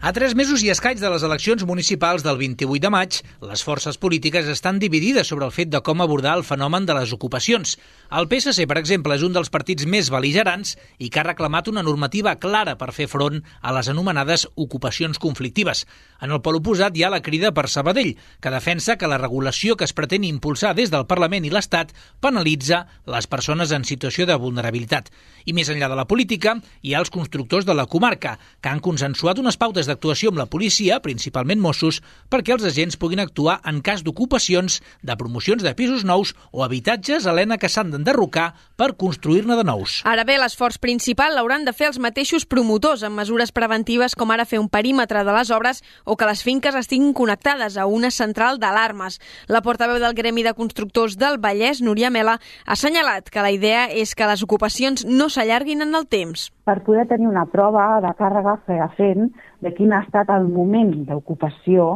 A 0.00 0.14
tres 0.16 0.32
mesos 0.32 0.62
i 0.64 0.70
escaig 0.72 0.96
de 0.96 1.08
les 1.12 1.24
eleccions 1.26 1.60
municipals 1.68 2.22
del 2.24 2.38
28 2.40 2.80
de 2.80 2.88
maig, 2.88 3.16
les 3.44 3.60
forces 3.60 3.98
polítiques 4.00 4.46
estan 4.48 4.78
dividides 4.80 5.28
sobre 5.28 5.44
el 5.44 5.52
fet 5.52 5.68
de 5.68 5.82
com 5.84 6.00
abordar 6.00 6.38
el 6.38 6.44
fenomen 6.48 6.86
de 6.88 6.94
les 6.96 7.10
ocupacions. 7.12 7.74
El 8.08 8.24
PSC, 8.30 8.64
per 8.64 8.78
exemple, 8.80 9.12
és 9.12 9.20
un 9.20 9.36
dels 9.36 9.52
partits 9.52 9.84
més 9.84 10.08
beligerants 10.08 10.78
i 10.96 11.10
que 11.12 11.20
ha 11.20 11.26
reclamat 11.26 11.68
una 11.68 11.82
normativa 11.84 12.32
clara 12.40 12.78
per 12.80 12.94
fer 12.96 13.10
front 13.12 13.42
a 13.60 13.74
les 13.76 13.90
anomenades 13.92 14.46
ocupacions 14.56 15.20
conflictives. 15.20 15.84
En 16.24 16.32
el 16.32 16.40
pol 16.40 16.62
oposat 16.62 16.96
hi 16.96 17.04
ha 17.04 17.12
la 17.12 17.20
crida 17.20 17.52
per 17.52 17.66
Sabadell, 17.68 18.14
que 18.40 18.54
defensa 18.56 18.96
que 18.96 19.08
la 19.08 19.20
regulació 19.20 19.76
que 19.76 19.84
es 19.84 19.92
pretén 19.92 20.24
impulsar 20.24 20.72
des 20.80 20.88
del 20.88 21.04
Parlament 21.12 21.44
i 21.44 21.52
l'Estat 21.52 21.92
penalitza 22.24 22.86
les 23.04 23.28
persones 23.28 23.76
en 23.76 23.84
situació 23.84 24.24
de 24.24 24.40
vulnerabilitat. 24.40 25.12
I 25.44 25.52
més 25.52 25.68
enllà 25.68 25.92
de 25.92 26.00
la 26.00 26.08
política, 26.08 26.56
hi 26.80 26.96
ha 26.96 27.04
els 27.04 27.12
constructors 27.12 27.68
de 27.68 27.76
la 27.76 27.84
comarca, 27.84 28.38
que 28.64 28.72
han 28.72 28.80
consensuat 28.80 29.44
unes 29.44 29.60
pautes 29.60 29.89
d'actuació 29.90 30.30
amb 30.30 30.38
la 30.40 30.48
policia, 30.50 31.00
principalment 31.02 31.60
Mossos, 31.60 32.00
perquè 32.30 32.54
els 32.54 32.64
agents 32.68 32.96
puguin 33.00 33.20
actuar 33.20 33.58
en 33.66 33.82
cas 33.84 34.04
d'ocupacions, 34.06 34.78
de 35.02 35.16
promocions 35.18 35.62
de 35.66 35.74
pisos 35.74 36.06
nous 36.06 36.32
o 36.52 36.62
habitatges 36.64 37.26
a 37.26 37.34
l'ENA 37.34 37.58
que 37.58 37.68
s'han 37.68 37.90
d'enderrocar 37.90 38.52
per 38.78 38.94
construir-ne 38.96 39.58
de 39.58 39.66
nous. 39.66 40.00
Ara 40.08 40.24
bé, 40.24 40.38
l'esforç 40.40 40.78
principal 40.80 41.34
l'hauran 41.34 41.66
de 41.66 41.74
fer 41.76 41.90
els 41.90 42.00
mateixos 42.02 42.46
promotors 42.46 43.02
amb 43.06 43.18
mesures 43.18 43.52
preventives 43.52 44.14
com 44.16 44.30
ara 44.30 44.46
fer 44.48 44.60
un 44.62 44.70
perímetre 44.70 45.24
de 45.26 45.34
les 45.36 45.50
obres 45.50 45.82
o 46.04 46.16
que 46.16 46.28
les 46.28 46.44
finques 46.46 46.76
estiguin 46.78 47.12
connectades 47.16 47.76
a 47.76 47.86
una 47.86 48.12
central 48.14 48.60
d'alarmes. 48.62 49.18
La 49.48 49.64
portaveu 49.66 49.98
del 50.00 50.14
Gremi 50.14 50.46
de 50.46 50.54
Constructors 50.54 51.18
del 51.18 51.40
Vallès, 51.42 51.82
Núria 51.82 52.10
Mela, 52.10 52.38
ha 52.64 52.78
assenyalat 52.78 53.30
que 53.30 53.42
la 53.44 53.52
idea 53.52 53.88
és 53.90 54.14
que 54.14 54.28
les 54.28 54.44
ocupacions 54.46 55.04
no 55.08 55.28
s'allarguin 55.28 55.82
en 55.82 55.94
el 55.94 56.06
temps. 56.06 56.50
Per 56.70 56.84
poder 56.86 57.08
tenir 57.10 57.26
una 57.26 57.48
prova 57.50 57.84
de 57.98 58.10
càrrega 58.14 58.52
fefaent 58.62 59.24
de 59.64 59.70
quin 59.74 59.90
ha 59.90 60.04
estat 60.04 60.28
el 60.30 60.44
moment 60.54 60.92
d'ocupació 61.08 61.86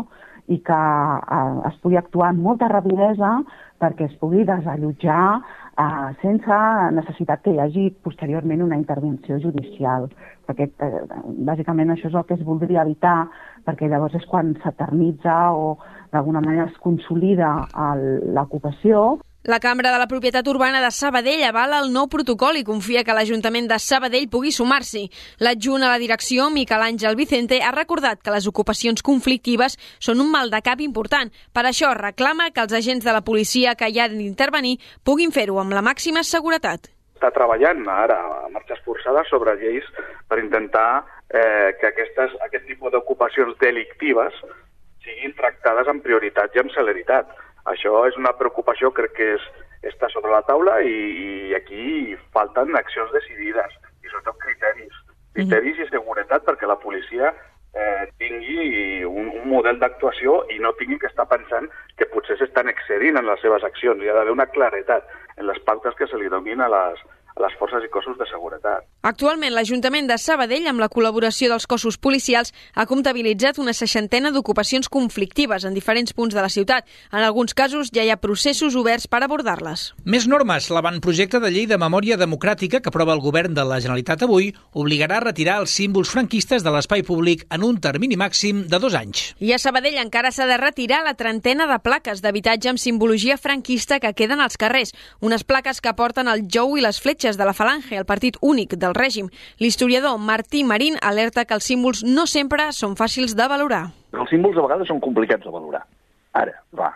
i 0.50 0.56
que 0.66 0.78
eh, 1.36 1.68
es 1.68 1.76
pugui 1.84 2.00
actuar 2.00 2.32
amb 2.32 2.42
molta 2.42 2.66
rapidesa 2.72 3.28
perquè 3.78 4.08
es 4.08 4.16
pugui 4.18 4.42
desallotjar 4.48 5.20
eh, 5.38 6.08
sense 6.24 6.58
necessitat 6.96 7.44
que 7.44 7.54
hi 7.54 7.60
hagi 7.62 7.84
posteriorment 8.02 8.64
una 8.66 8.80
intervenció 8.80 9.38
judicial. 9.44 10.08
Perquè, 10.48 10.66
eh, 10.66 11.04
bàsicament, 11.46 11.94
això 11.94 12.10
és 12.10 12.18
el 12.18 12.26
que 12.26 12.34
es 12.34 12.42
voldria 12.48 12.82
evitar, 12.82 13.28
perquè 13.62 13.86
llavors 13.86 14.18
és 14.18 14.26
quan 14.26 14.56
s'eternitza 14.64 15.36
o 15.54 15.76
d'alguna 16.10 16.42
manera 16.42 16.66
es 16.66 16.82
consolida 16.82 17.54
l'ocupació 18.34 19.20
la 19.44 19.60
Cambra 19.60 19.92
de 19.92 19.98
la 19.98 20.06
Propietat 20.06 20.46
Urbana 20.48 20.80
de 20.80 20.90
Sabadell 20.90 21.42
avala 21.44 21.82
el 21.84 21.90
nou 21.92 22.06
protocol 22.08 22.56
i 22.56 22.64
confia 22.64 23.02
que 23.04 23.12
l'Ajuntament 23.12 23.66
de 23.68 23.76
Sabadell 23.76 24.30
pugui 24.32 24.54
sumar-s'hi. 24.56 25.04
L'adjunt 25.44 25.84
a 25.84 25.90
la 25.92 25.98
direcció, 26.00 26.46
Miquel 26.48 26.80
Àngel 26.80 27.18
Vicente, 27.18 27.58
ha 27.60 27.74
recordat 27.76 28.22
que 28.24 28.32
les 28.32 28.48
ocupacions 28.48 29.04
conflictives 29.04 29.76
són 30.00 30.24
un 30.24 30.32
mal 30.32 30.48
de 30.48 30.62
cap 30.64 30.80
important. 30.80 31.28
Per 31.52 31.66
això 31.68 31.92
reclama 31.92 32.48
que 32.56 32.64
els 32.64 32.72
agents 32.72 33.04
de 33.04 33.12
la 33.12 33.20
policia 33.20 33.76
que 33.76 33.92
hi 33.92 34.00
han 34.00 34.16
d'intervenir 34.16 34.78
puguin 35.04 35.32
fer-ho 35.32 35.60
amb 35.60 35.76
la 35.76 35.84
màxima 35.84 36.24
seguretat. 36.24 36.88
Està 37.20 37.28
treballant 37.36 37.84
ara 37.84 38.16
a 38.40 38.48
marxes 38.48 38.80
forçades 38.88 39.28
sobre 39.28 39.58
lleis 39.60 39.84
per 40.26 40.40
intentar 40.40 41.04
eh, 41.28 41.76
que 41.76 41.92
aquestes, 41.92 42.32
aquest 42.48 42.64
tipus 42.64 42.96
d'ocupacions 42.96 43.60
delictives 43.60 44.40
siguin 45.04 45.36
tractades 45.36 45.88
amb 45.92 46.00
prioritat 46.00 46.56
i 46.56 46.64
amb 46.64 46.72
celeritat 46.72 47.28
això 47.72 48.04
és 48.08 48.18
una 48.20 48.34
preocupació, 48.36 48.92
crec 48.96 49.16
que 49.16 49.30
és, 49.38 49.48
està 49.94 50.10
sobre 50.12 50.32
la 50.32 50.42
taula 50.48 50.80
i, 50.84 50.94
i 51.50 51.56
aquí 51.56 52.14
falten 52.36 52.76
accions 52.76 53.12
decidides 53.12 53.74
i 54.04 54.10
sobretot 54.10 54.38
criteris, 54.44 55.02
criteris 55.36 55.80
i 55.80 55.88
seguretat 55.90 56.44
perquè 56.46 56.68
la 56.68 56.80
policia 56.80 57.32
eh, 57.74 58.04
tingui 58.20 59.04
un, 59.08 59.30
un 59.40 59.48
model 59.50 59.80
d'actuació 59.80 60.42
i 60.54 60.60
no 60.62 60.74
tingui 60.78 60.98
que 61.02 61.10
estar 61.10 61.26
pensant 61.30 61.68
que 61.98 62.08
potser 62.12 62.38
s'estan 62.38 62.70
excedint 62.72 63.18
en 63.18 63.28
les 63.28 63.42
seves 63.42 63.64
accions. 63.66 64.02
Hi 64.02 64.12
ha 64.12 64.16
d'haver 64.16 64.36
una 64.36 64.50
claretat 64.54 65.08
en 65.36 65.48
les 65.48 65.60
pautes 65.66 65.96
que 65.98 66.08
se 66.10 66.20
li 66.20 66.30
donin 66.32 66.62
a 66.62 66.70
les, 66.70 67.02
a 67.34 67.42
les 67.42 67.54
forces 67.58 67.82
i 67.82 67.90
cossos 67.90 68.16
de 68.18 68.26
seguretat. 68.30 68.86
Actualment, 69.04 69.52
l'Ajuntament 69.52 70.06
de 70.08 70.16
Sabadell, 70.16 70.68
amb 70.70 70.80
la 70.80 70.88
col·laboració 70.88 71.50
dels 71.50 71.66
cossos 71.68 71.98
policials, 71.98 72.54
ha 72.72 72.86
comptabilitzat 72.86 73.58
una 73.58 73.74
seixantena 73.76 74.30
d'ocupacions 74.32 74.88
conflictives 74.88 75.66
en 75.66 75.74
diferents 75.74 76.14
punts 76.14 76.34
de 76.34 76.40
la 76.40 76.48
ciutat. 76.48 76.86
En 77.12 77.20
alguns 77.26 77.52
casos 77.52 77.90
ja 77.92 78.04
hi 78.04 78.12
ha 78.14 78.20
processos 78.22 78.76
oberts 78.78 79.08
per 79.10 79.24
abordar-les. 79.24 79.90
Més 80.04 80.28
normes. 80.30 80.70
L'avantprojecte 80.70 81.40
de 81.42 81.50
llei 81.50 81.66
de 81.66 81.78
memòria 81.80 82.16
democràtica 82.16 82.80
que 82.80 82.92
aprova 82.92 83.12
el 83.12 83.20
govern 83.24 83.52
de 83.54 83.66
la 83.66 83.80
Generalitat 83.82 84.22
avui 84.24 84.52
obligarà 84.72 85.18
a 85.18 85.26
retirar 85.26 85.58
els 85.60 85.74
símbols 85.74 86.14
franquistes 86.14 86.64
de 86.64 86.72
l'espai 86.72 87.02
públic 87.02 87.44
en 87.50 87.66
un 87.66 87.80
termini 87.82 88.16
màxim 88.16 88.64
de 88.70 88.78
dos 88.78 88.94
anys. 88.94 89.34
I 89.42 89.52
a 89.52 89.58
Sabadell 89.58 89.98
encara 90.00 90.32
s'ha 90.32 90.46
de 90.46 90.56
retirar 90.62 91.02
la 91.04 91.16
trentena 91.18 91.66
de 91.66 91.80
plaques 91.82 92.22
d'habitatge 92.22 92.70
amb 92.70 92.80
simbologia 92.80 93.36
franquista 93.36 93.98
que 94.00 94.14
queden 94.14 94.40
als 94.40 94.56
carrers. 94.56 94.94
Unes 95.20 95.44
plaques 95.44 95.82
que 95.82 95.92
porten 95.98 96.30
el 96.30 96.46
jou 96.48 96.78
i 96.78 96.84
les 96.84 97.02
fletxes 97.02 97.23
fitxes 97.24 97.38
de 97.38 97.44
la 97.46 97.54
Falange, 97.56 97.96
el 97.96 98.04
partit 98.04 98.36
únic 98.44 98.74
del 98.76 98.92
règim. 98.92 99.30
L'historiador 99.56 100.18
Martí 100.20 100.60
Marín 100.62 100.98
alerta 101.00 101.46
que 101.48 101.54
els 101.56 101.64
símbols 101.64 102.02
no 102.04 102.26
sempre 102.28 102.66
són 102.76 102.98
fàcils 103.00 103.32
de 103.32 103.46
valorar. 103.48 103.86
Els 104.12 104.28
símbols 104.28 104.58
a 104.60 104.64
vegades 104.66 104.90
són 104.92 105.00
complicats 105.00 105.46
de 105.46 105.52
valorar. 105.54 105.86
Ara, 106.36 106.52
va, 106.76 106.92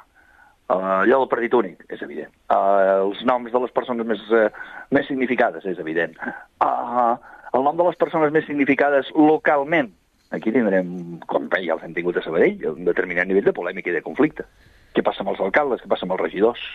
Uh, 0.68 1.00
allò 1.00 1.22
del 1.22 1.30
partit 1.32 1.54
únic, 1.56 1.78
és 1.88 2.02
evident. 2.04 2.28
Uh, 2.52 3.06
els 3.06 3.22
noms 3.24 3.48
de 3.48 3.60
les 3.62 3.70
persones 3.72 4.04
més, 4.04 4.20
uh, 4.36 4.50
més 4.92 5.06
significades, 5.08 5.64
és 5.64 5.78
evident. 5.80 6.12
Uh, 6.60 7.14
el 7.56 7.64
nom 7.64 7.78
de 7.78 7.86
les 7.86 7.96
persones 7.96 8.28
més 8.34 8.44
significades 8.44 9.08
localment, 9.16 9.88
aquí 10.28 10.52
tindrem, 10.52 10.90
com 11.24 11.48
ja 11.54 11.72
els 11.72 11.86
hem 11.86 11.94
tingut 11.96 12.20
a 12.20 12.24
Sabadell, 12.26 12.60
un 12.74 12.84
determinat 12.84 13.30
nivell 13.30 13.48
de 13.48 13.56
polèmica 13.56 13.88
i 13.88 13.96
de 13.96 14.04
conflicte. 14.04 14.44
què 14.92 15.00
passa 15.00 15.24
amb 15.24 15.32
els 15.32 15.40
alcaldes, 15.40 15.80
què 15.80 15.88
passa 15.88 16.04
amb 16.04 16.18
els 16.18 16.26
regidors. 16.26 16.68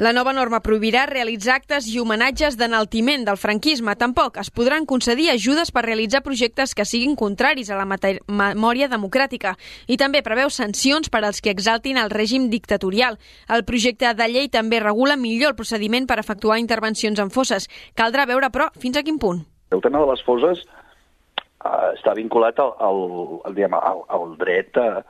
La 0.00 0.14
nova 0.16 0.32
norma 0.32 0.62
prohibirà 0.64 1.02
realitzar 1.04 1.58
actes 1.58 1.84
i 1.92 1.98
homenatges 2.00 2.54
d'enaltiment 2.56 3.26
del 3.26 3.36
franquisme. 3.36 3.92
Tampoc 4.00 4.38
es 4.40 4.48
podran 4.48 4.86
concedir 4.88 5.26
ajudes 5.28 5.68
per 5.76 5.82
realitzar 5.84 6.22
projectes 6.24 6.72
que 6.72 6.86
siguin 6.88 7.18
contraris 7.20 7.68
a 7.68 7.76
la 7.76 7.84
memòria 7.84 8.86
democràtica 8.88 9.50
i 9.92 9.98
també 10.00 10.22
preveu 10.24 10.48
sancions 10.48 11.12
per 11.12 11.20
als 11.20 11.42
que 11.44 11.52
exaltin 11.52 12.00
el 12.00 12.08
règim 12.08 12.46
dictatorial. 12.48 13.18
El 13.44 13.66
projecte 13.68 14.08
de 14.16 14.28
llei 14.32 14.48
també 14.48 14.80
regula 14.80 15.18
millor 15.20 15.52
el 15.52 15.58
procediment 15.58 16.08
per 16.08 16.16
efectuar 16.22 16.56
intervencions 16.62 17.20
en 17.20 17.28
fosses. 17.28 17.68
Caldrà 17.92 18.24
veure, 18.24 18.48
però, 18.48 18.70
fins 18.80 18.96
a 18.96 19.02
quin 19.04 19.18
punt. 19.20 19.42
El 19.68 19.84
tema 19.84 20.00
de 20.00 20.08
les 20.14 20.22
fosses 20.24 20.62
eh, 20.64 21.90
està 21.92 22.14
vinculat 22.16 22.56
al, 22.56 22.72
al, 22.88 23.02
al, 23.44 23.52
diguem, 23.52 23.76
al, 23.76 24.00
al 24.08 24.32
dret 24.40 24.80
a, 24.80 25.04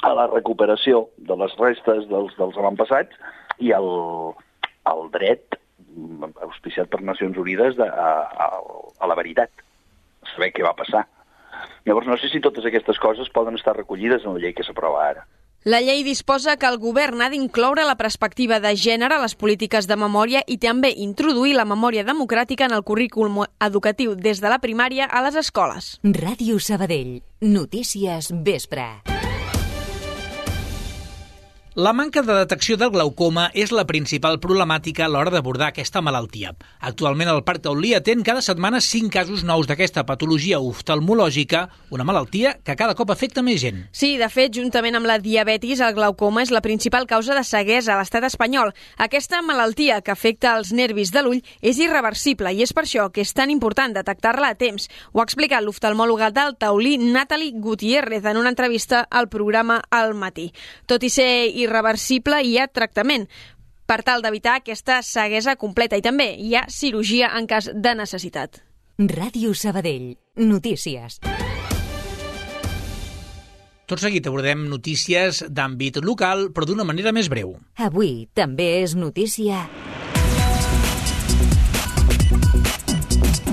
a 0.00 0.14
la 0.16 0.30
recuperació 0.32 1.10
de 1.28 1.36
les 1.44 1.60
restes 1.60 2.08
dels, 2.08 2.32
dels 2.40 2.56
avantpassats 2.56 3.36
i 3.58 3.72
el, 3.76 3.88
el 4.92 5.08
dret 5.14 5.58
auspiciat 6.44 6.90
per 6.90 7.00
Nacions 7.02 7.38
Unides 7.38 7.76
de, 7.78 7.86
a, 7.86 8.10
a, 8.46 8.48
a 8.98 9.08
la 9.10 9.16
veritat, 9.18 9.50
a 10.22 10.30
saber 10.34 10.52
què 10.54 10.66
va 10.66 10.76
passar. 10.78 11.06
Llavors, 11.88 12.06
no 12.06 12.18
sé 12.20 12.30
si 12.30 12.42
totes 12.44 12.66
aquestes 12.68 13.00
coses 13.02 13.30
poden 13.34 13.56
estar 13.58 13.76
recollides 13.76 14.24
en 14.24 14.36
la 14.36 14.42
llei 14.44 14.54
que 14.54 14.66
s'aprova 14.66 15.06
ara. 15.08 15.26
La 15.66 15.80
llei 15.82 16.04
disposa 16.06 16.54
que 16.56 16.68
el 16.70 16.78
govern 16.78 17.20
ha 17.20 17.28
d'incloure 17.32 17.82
la 17.84 17.96
perspectiva 17.98 18.60
de 18.62 18.70
gènere 18.78 19.16
a 19.16 19.22
les 19.24 19.34
polítiques 19.34 19.88
de 19.90 19.96
memòria 19.98 20.44
i 20.46 20.56
també 20.62 20.92
introduir 20.94 21.56
la 21.58 21.66
memòria 21.66 22.06
democràtica 22.06 22.68
en 22.68 22.76
el 22.76 22.86
currículum 22.86 23.42
educatiu 23.66 24.14
des 24.14 24.40
de 24.40 24.48
la 24.48 24.62
primària 24.62 25.10
a 25.10 25.24
les 25.26 25.36
escoles. 25.36 25.96
Ràdio 26.04 26.62
Sabadell. 26.62 27.18
Notícies 27.42 28.30
vespre. 28.32 28.86
La 31.78 31.92
manca 31.92 32.22
de 32.26 32.34
detecció 32.34 32.74
del 32.74 32.90
glaucoma 32.90 33.44
és 33.54 33.70
la 33.70 33.84
principal 33.86 34.40
problemàtica 34.42 35.04
a 35.04 35.08
l'hora 35.12 35.30
d'abordar 35.30 35.68
aquesta 35.70 36.00
malaltia. 36.02 36.50
Actualment 36.82 37.28
el 37.30 37.44
Parc 37.46 37.62
Taulí 37.68 37.92
atén 37.94 38.24
cada 38.26 38.40
setmana 38.42 38.80
5 38.82 39.12
casos 39.14 39.44
nous 39.46 39.68
d'aquesta 39.70 40.02
patologia 40.02 40.58
oftalmològica, 40.58 41.60
una 41.94 42.02
malaltia 42.02 42.56
que 42.66 42.74
cada 42.74 42.96
cop 42.98 43.12
afecta 43.14 43.44
més 43.46 43.60
gent. 43.62 43.84
Sí, 43.94 44.16
de 44.18 44.26
fet, 44.26 44.56
juntament 44.58 44.98
amb 44.98 45.06
la 45.06 45.20
diabetis, 45.22 45.78
el 45.78 45.94
glaucoma 45.94 46.42
és 46.42 46.50
la 46.50 46.64
principal 46.64 47.06
causa 47.06 47.36
de 47.38 47.44
ceguesa 47.46 47.94
a 47.94 48.00
l'estat 48.00 48.26
espanyol. 48.26 48.74
Aquesta 48.98 49.38
malaltia 49.46 50.00
que 50.02 50.10
afecta 50.10 50.56
els 50.58 50.74
nervis 50.74 51.14
de 51.14 51.22
l'ull 51.22 51.44
és 51.62 51.78
irreversible 51.78 52.56
i 52.58 52.66
és 52.66 52.74
per 52.74 52.88
això 52.88 53.06
que 53.14 53.22
és 53.22 53.34
tan 53.38 53.54
important 53.54 53.94
detectar-la 53.94 54.50
a 54.50 54.58
temps. 54.58 54.88
Ho 55.12 55.22
ha 55.22 55.28
explicat 55.30 55.62
l'oftalmòloga 55.62 56.32
del 56.34 56.56
Taulí, 56.58 56.98
Natalie 56.98 57.54
Gutiérrez, 57.54 58.26
en 58.26 58.42
una 58.42 58.50
entrevista 58.50 59.06
al 59.06 59.30
programa 59.30 59.78
Al 59.94 60.18
Matí. 60.18 60.50
Tot 60.90 61.06
i 61.06 61.14
ser 61.14 61.30
irreversible 61.68 62.42
hi 62.42 62.56
ha 62.58 62.66
tractament 62.68 63.28
per 63.88 64.02
tal 64.04 64.24
d'evitar 64.24 64.58
aquesta 64.58 65.00
ceguesa 65.06 65.56
completa 65.56 65.96
i 65.96 66.04
també 66.04 66.32
hi 66.36 66.54
ha 66.56 66.66
cirurgia 66.68 67.30
en 67.38 67.48
cas 67.48 67.70
de 67.72 67.94
necessitat. 67.96 68.60
Ràdio 68.98 69.54
Sabadell. 69.54 70.16
Notícies. 70.36 71.20
Tot 73.88 74.02
seguit 74.02 74.26
abordem 74.28 74.66
notícies 74.68 75.40
d'àmbit 75.48 76.02
local, 76.04 76.50
però 76.52 76.68
d'una 76.68 76.84
manera 76.84 77.14
més 77.16 77.30
breu. 77.32 77.54
Avui 77.80 78.26
també 78.36 78.82
és 78.82 78.92
notícia 78.98 79.64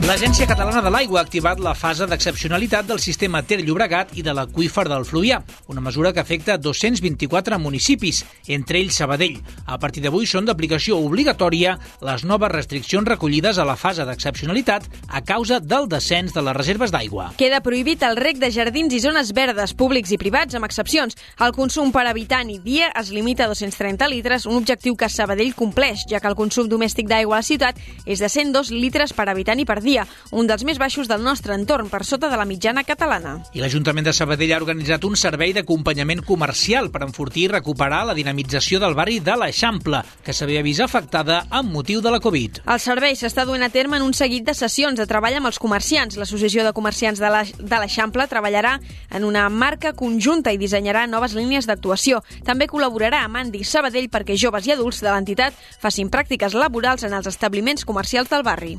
L'Agència 0.06 0.46
Catalana 0.46 0.84
de 0.86 0.92
l'Aigua 0.94 1.18
ha 1.18 1.26
activat 1.26 1.58
la 1.66 1.72
fase 1.74 2.06
d'excepcionalitat 2.06 2.86
del 2.86 3.00
sistema 3.02 3.40
Ter 3.42 3.64
Llobregat 3.66 4.12
i 4.14 4.22
de 4.22 4.36
l'aqüífer 4.38 4.84
del 4.86 5.02
Fluvià, 5.02 5.40
una 5.74 5.82
mesura 5.82 6.12
que 6.14 6.22
afecta 6.22 6.60
224 6.62 7.58
municipis, 7.58 8.20
entre 8.46 8.78
ells 8.78 9.00
Sabadell. 9.02 9.40
A 9.66 9.80
partir 9.82 10.04
d'avui 10.04 10.30
són 10.30 10.46
d'aplicació 10.46 11.00
obligatòria 11.02 11.74
les 12.06 12.22
noves 12.22 12.54
restriccions 12.54 13.10
recollides 13.10 13.58
a 13.58 13.66
la 13.66 13.74
fase 13.82 14.06
d'excepcionalitat 14.06 14.86
a 15.10 15.24
causa 15.26 15.58
del 15.60 15.90
descens 15.90 16.38
de 16.38 16.46
les 16.46 16.54
reserves 16.60 16.94
d'aigua. 16.94 17.32
Queda 17.42 17.64
prohibit 17.66 18.06
el 18.06 18.22
rec 18.22 18.38
de 18.38 18.52
jardins 18.54 18.94
i 18.94 19.02
zones 19.02 19.34
verdes 19.34 19.74
públics 19.74 20.14
i 20.14 20.22
privats 20.22 20.54
amb 20.54 20.70
excepcions. 20.70 21.18
El 21.42 21.56
consum 21.58 21.90
per 21.90 22.06
habitant 22.06 22.54
i 22.54 22.60
dia 22.62 22.91
es 22.94 23.10
limita 23.10 23.50
a 23.50 23.54
230 23.56 24.13
litres, 24.13 24.46
un 24.46 24.62
objectiu 24.62 24.94
que 24.94 25.10
Sabadell 25.10 25.58
compleix, 25.58 26.06
ja 26.06 26.22
que 26.22 26.30
el 26.30 26.38
consum 26.38 26.70
domèstic 26.70 27.10
d'aigua 27.10 27.39
a 27.39 27.41
la 27.41 27.50
ciutat 27.50 27.82
és 28.06 28.22
de 28.22 28.30
102 28.30 28.70
litres 28.70 29.18
per 29.18 29.32
habitant 29.34 29.58
i 29.58 29.65
per 29.65 29.82
dia 29.82 29.94
dia, 29.95 30.05
un 30.36 30.47
dels 30.49 30.65
més 30.67 30.79
baixos 30.81 31.08
del 31.08 31.23
nostre 31.23 31.55
entorn, 31.55 31.88
per 31.89 32.03
sota 32.03 32.27
de 32.31 32.38
la 32.38 32.45
mitjana 32.47 32.84
catalana. 32.84 33.38
I 33.55 33.63
l'Ajuntament 33.63 34.08
de 34.08 34.13
Sabadell 34.15 34.51
ha 34.55 34.60
organitzat 34.60 35.05
un 35.08 35.15
servei 35.19 35.53
d'acompanyament 35.55 36.23
comercial 36.27 36.89
per 36.91 37.05
enfortir 37.05 37.45
i 37.45 37.51
recuperar 37.53 38.03
la 38.10 38.15
dinamització 38.17 38.81
del 38.84 38.95
barri 38.97 39.21
de 39.23 39.38
l'Eixample, 39.39 40.01
que 40.25 40.36
s'havia 40.36 40.63
vist 40.65 40.84
afectada 40.84 41.43
amb 41.49 41.71
motiu 41.71 42.01
de 42.03 42.12
la 42.12 42.19
Covid. 42.23 42.63
El 42.65 42.81
servei 42.84 43.15
s'està 43.15 43.45
duent 43.47 43.63
a 43.63 43.71
terme 43.71 43.99
en 43.99 44.08
un 44.08 44.15
seguit 44.17 44.45
de 44.47 44.55
sessions 44.58 44.99
de 44.99 45.08
treball 45.08 45.39
amb 45.39 45.51
els 45.51 45.62
comerciants. 45.62 46.17
L'Associació 46.19 46.65
de 46.65 46.73
Comerciants 46.75 47.21
de 47.21 47.79
l'Eixample 47.79 48.27
treballarà 48.31 48.75
en 49.12 49.27
una 49.27 49.47
marca 49.49 49.93
conjunta 49.93 50.51
i 50.51 50.60
dissenyarà 50.60 51.05
noves 51.08 51.38
línies 51.38 51.69
d'actuació. 51.69 52.23
També 52.43 52.67
col·laborarà 52.71 53.23
amb 53.25 53.43
Andi 53.45 53.63
Sabadell 53.63 54.12
perquè 54.12 54.36
joves 54.39 54.67
i 54.67 54.75
adults 54.75 55.03
de 55.05 55.12
l'entitat 55.12 55.55
facin 55.79 56.12
pràctiques 56.12 56.58
laborals 56.58 57.05
en 57.08 57.15
els 57.15 57.29
establiments 57.31 57.86
comercials 57.86 58.31
del 58.34 58.43
barri. 58.43 58.75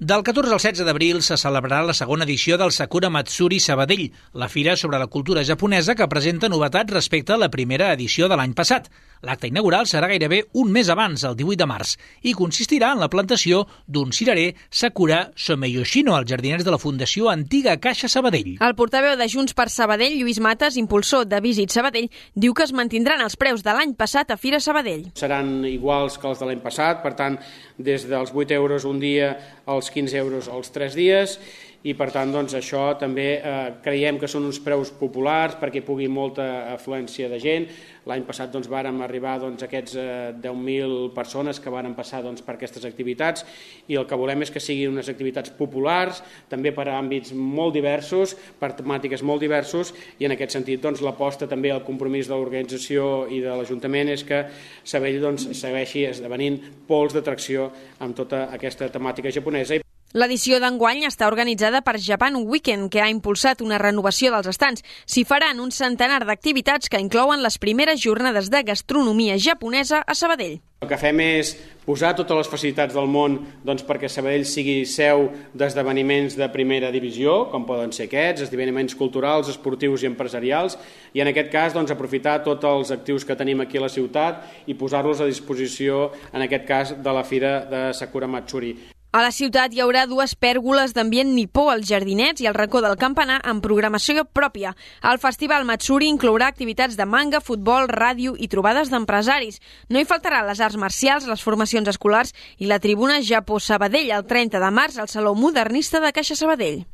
Del 0.00 0.22
14 0.22 0.54
al 0.54 0.58
16 0.58 0.86
d'abril 0.88 1.18
se 1.20 1.36
celebrarà 1.36 1.82
la 1.84 1.92
segona 1.92 2.24
edició 2.24 2.56
del 2.56 2.70
Sakura 2.72 3.10
Matsuri 3.12 3.58
Sabadell, 3.60 4.06
la 4.32 4.48
fira 4.48 4.72
sobre 4.74 4.98
la 4.98 5.10
cultura 5.12 5.44
japonesa 5.44 5.94
que 5.94 6.08
presenta 6.08 6.48
novetats 6.48 6.94
respecte 6.94 7.34
a 7.34 7.36
la 7.36 7.50
primera 7.52 7.92
edició 7.92 8.30
de 8.32 8.38
l'any 8.40 8.54
passat. 8.56 8.88
L'acte 9.20 9.50
inaugural 9.50 9.84
serà 9.84 10.08
gairebé 10.08 10.38
un 10.56 10.70
mes 10.72 10.88
abans, 10.88 11.20
el 11.28 11.34
18 11.36 11.60
de 11.60 11.66
març, 11.68 11.90
i 12.24 12.32
consistirà 12.32 12.94
en 12.94 13.02
la 13.02 13.10
plantació 13.12 13.66
d'un 13.84 14.14
cirerer 14.16 14.54
Sakura 14.70 15.18
Someyoshino 15.36 16.14
als 16.16 16.30
jardiners 16.30 16.64
de 16.64 16.72
la 16.72 16.80
Fundació 16.80 17.28
Antiga 17.28 17.76
Caixa 17.76 18.08
Sabadell. 18.08 18.54
El 18.56 18.76
portaveu 18.78 19.18
de 19.20 19.28
Junts 19.28 19.52
per 19.52 19.68
Sabadell, 19.68 20.16
Lluís 20.16 20.40
Mates, 20.40 20.80
impulsor 20.80 21.28
de 21.28 21.42
Visit 21.44 21.76
Sabadell, 21.76 22.08
diu 22.32 22.56
que 22.56 22.64
es 22.64 22.72
mantindran 22.72 23.20
els 23.20 23.36
preus 23.36 23.60
de 23.60 23.76
l'any 23.76 23.92
passat 23.92 24.32
a 24.32 24.40
Fira 24.40 24.64
Sabadell. 24.64 25.10
Seran 25.20 25.66
iguals 25.68 26.16
que 26.16 26.32
els 26.32 26.40
de 26.40 26.48
l'any 26.48 26.64
passat, 26.64 27.04
per 27.04 27.12
tant, 27.20 27.36
des 27.76 28.08
dels 28.08 28.32
8 28.32 28.56
euros 28.56 28.88
un 28.88 29.04
dia 29.04 29.34
als 29.70 29.90
15 29.90 30.18
euros 30.18 30.48
als 30.48 30.72
3 30.72 30.88
dies 30.98 31.38
i 31.80 31.94
per 31.96 32.10
tant 32.12 32.28
doncs, 32.32 32.52
això 32.58 32.90
també 33.00 33.26
eh, 33.38 33.54
creiem 33.80 34.18
que 34.20 34.28
són 34.28 34.44
uns 34.44 34.58
preus 34.60 34.90
populars 34.92 35.56
perquè 35.60 35.80
pugui 35.84 36.10
molta 36.12 36.44
afluència 36.74 37.30
de 37.32 37.38
gent. 37.40 37.66
L'any 38.08 38.24
passat 38.28 38.52
doncs, 38.52 38.68
vàrem 38.68 39.00
arribar 39.04 39.38
doncs, 39.40 39.64
aquests 39.64 39.96
eh, 39.96 40.10
10.000 40.44 41.08
persones 41.16 41.60
que 41.60 41.72
varen 41.72 41.96
passar 41.96 42.20
doncs, 42.24 42.44
per 42.44 42.58
aquestes 42.58 42.84
activitats 42.84 43.46
i 43.88 43.96
el 43.96 44.04
que 44.08 44.18
volem 44.20 44.44
és 44.44 44.52
que 44.52 44.60
siguin 44.60 44.92
unes 44.92 45.08
activitats 45.08 45.54
populars, 45.56 46.20
també 46.52 46.74
per 46.76 46.90
àmbits 46.92 47.32
molt 47.32 47.72
diversos, 47.76 48.36
per 48.60 48.74
temàtiques 48.76 49.24
molt 49.24 49.40
diversos 49.40 49.94
i 50.20 50.28
en 50.28 50.36
aquest 50.36 50.58
sentit 50.58 50.84
doncs, 50.84 51.00
l'aposta 51.00 51.48
també 51.48 51.72
al 51.72 51.84
compromís 51.86 52.28
de 52.28 52.36
l'organització 52.36 53.24
i 53.32 53.40
de 53.40 53.56
l'Ajuntament 53.56 54.12
és 54.12 54.26
que 54.28 54.44
Sabell 54.84 55.20
doncs, 55.24 55.48
segueixi 55.56 56.04
esdevenint 56.12 56.60
pols 56.88 57.16
d'atracció 57.16 57.70
amb 58.04 58.16
tota 58.16 58.50
aquesta 58.52 58.92
temàtica 58.92 59.32
japonesa. 59.32 59.80
L'edició 60.10 60.56
d'enguany 60.58 61.04
està 61.06 61.28
organitzada 61.30 61.84
per 61.86 61.92
Japan 62.02 62.34
Weekend, 62.42 62.88
que 62.90 62.98
ha 62.98 63.06
impulsat 63.12 63.60
una 63.62 63.76
renovació 63.78 64.32
dels 64.34 64.48
estants. 64.50 64.82
S'hi 65.06 65.22
faran 65.22 65.62
un 65.62 65.70
centenar 65.70 66.24
d'activitats 66.26 66.90
que 66.90 66.98
inclouen 66.98 67.44
les 67.44 67.60
primeres 67.62 68.02
jornades 68.02 68.50
de 68.50 68.64
gastronomia 68.66 69.38
japonesa 69.38 70.02
a 70.02 70.18
Sabadell. 70.18 70.58
El 70.82 70.90
que 70.90 70.98
fem 70.98 71.22
és 71.22 71.54
posar 71.86 72.16
totes 72.18 72.40
les 72.40 72.50
facilitats 72.50 72.98
del 72.98 73.06
món 73.06 73.38
doncs, 73.62 73.86
perquè 73.86 74.10
Sabadell 74.10 74.48
sigui 74.50 74.80
seu 74.82 75.28
d'esdeveniments 75.54 76.34
de 76.34 76.50
primera 76.50 76.90
divisió, 76.90 77.44
com 77.54 77.70
poden 77.70 77.94
ser 77.94 78.10
aquests, 78.10 78.48
esdeveniments 78.48 78.98
culturals, 78.98 79.54
esportius 79.54 80.02
i 80.02 80.10
empresarials, 80.10 80.80
i 81.14 81.22
en 81.22 81.30
aquest 81.30 81.54
cas 81.54 81.76
doncs, 81.76 81.94
aprofitar 81.94 82.40
tots 82.42 82.66
els 82.66 82.96
actius 82.98 83.22
que 83.22 83.38
tenim 83.38 83.62
aquí 83.62 83.78
a 83.78 83.86
la 83.86 83.96
ciutat 84.00 84.66
i 84.66 84.74
posar-los 84.74 85.22
a 85.22 85.30
disposició, 85.30 86.08
en 86.32 86.50
aquest 86.50 86.66
cas, 86.66 86.96
de 86.98 87.12
la 87.14 87.22
Fira 87.22 87.60
de 87.70 87.92
Sakura 87.94 88.26
Matsuri. 88.26 88.74
A 89.10 89.24
la 89.24 89.32
ciutat 89.34 89.72
hi 89.74 89.80
haurà 89.82 90.04
dues 90.06 90.36
pèrgoles 90.38 90.92
d'ambient 90.94 91.32
nipó 91.34 91.64
als 91.72 91.88
jardinets 91.88 92.44
i 92.44 92.46
al 92.46 92.54
racó 92.54 92.78
del 92.84 92.94
campanar 92.98 93.40
amb 93.42 93.62
programació 93.64 94.22
pròpia. 94.38 94.76
El 95.10 95.18
Festival 95.18 95.66
Matsuri 95.66 96.06
inclourà 96.06 96.46
activitats 96.46 96.94
de 96.94 97.08
manga, 97.10 97.40
futbol, 97.42 97.90
ràdio 97.90 98.36
i 98.38 98.46
trobades 98.52 98.92
d'empresaris. 98.94 99.58
No 99.90 99.98
hi 99.98 100.06
faltarà 100.06 100.44
les 100.46 100.62
arts 100.62 100.78
marcials, 100.78 101.26
les 101.26 101.42
formacions 101.42 101.90
escolars 101.90 102.30
i 102.58 102.70
la 102.70 102.78
tribuna 102.78 103.18
Japó 103.18 103.58
Sabadell 103.58 104.14
el 104.14 104.28
30 104.30 104.62
de 104.62 104.70
març 104.70 105.02
al 105.02 105.10
Saló 105.10 105.34
Modernista 105.34 105.98
de 105.98 106.14
Caixa 106.14 106.38
Sabadell. 106.38 106.84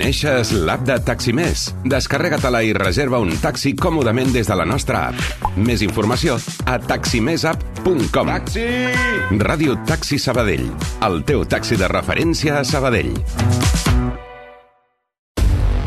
Coneixes 0.00 0.54
l'app 0.56 0.80
de 0.88 0.94
Taximés? 1.04 1.66
Descarrega-te-la 1.84 2.62
i 2.64 2.70
reserva 2.72 3.18
un 3.20 3.34
taxi 3.42 3.74
còmodament 3.76 4.30
des 4.32 4.48
de 4.48 4.56
la 4.56 4.64
nostra 4.64 5.02
app. 5.10 5.50
Més 5.60 5.82
informació 5.84 6.38
a 6.64 6.78
taximesapp.com. 6.80 8.30
Taxi! 8.32 8.64
Ràdio 9.44 9.76
Taxi 9.84 10.16
Sabadell. 10.16 10.64
El 11.04 11.20
teu 11.28 11.44
taxi 11.44 11.76
de 11.76 11.92
referència 11.92 12.56
a 12.62 12.64
Sabadell. 12.64 13.12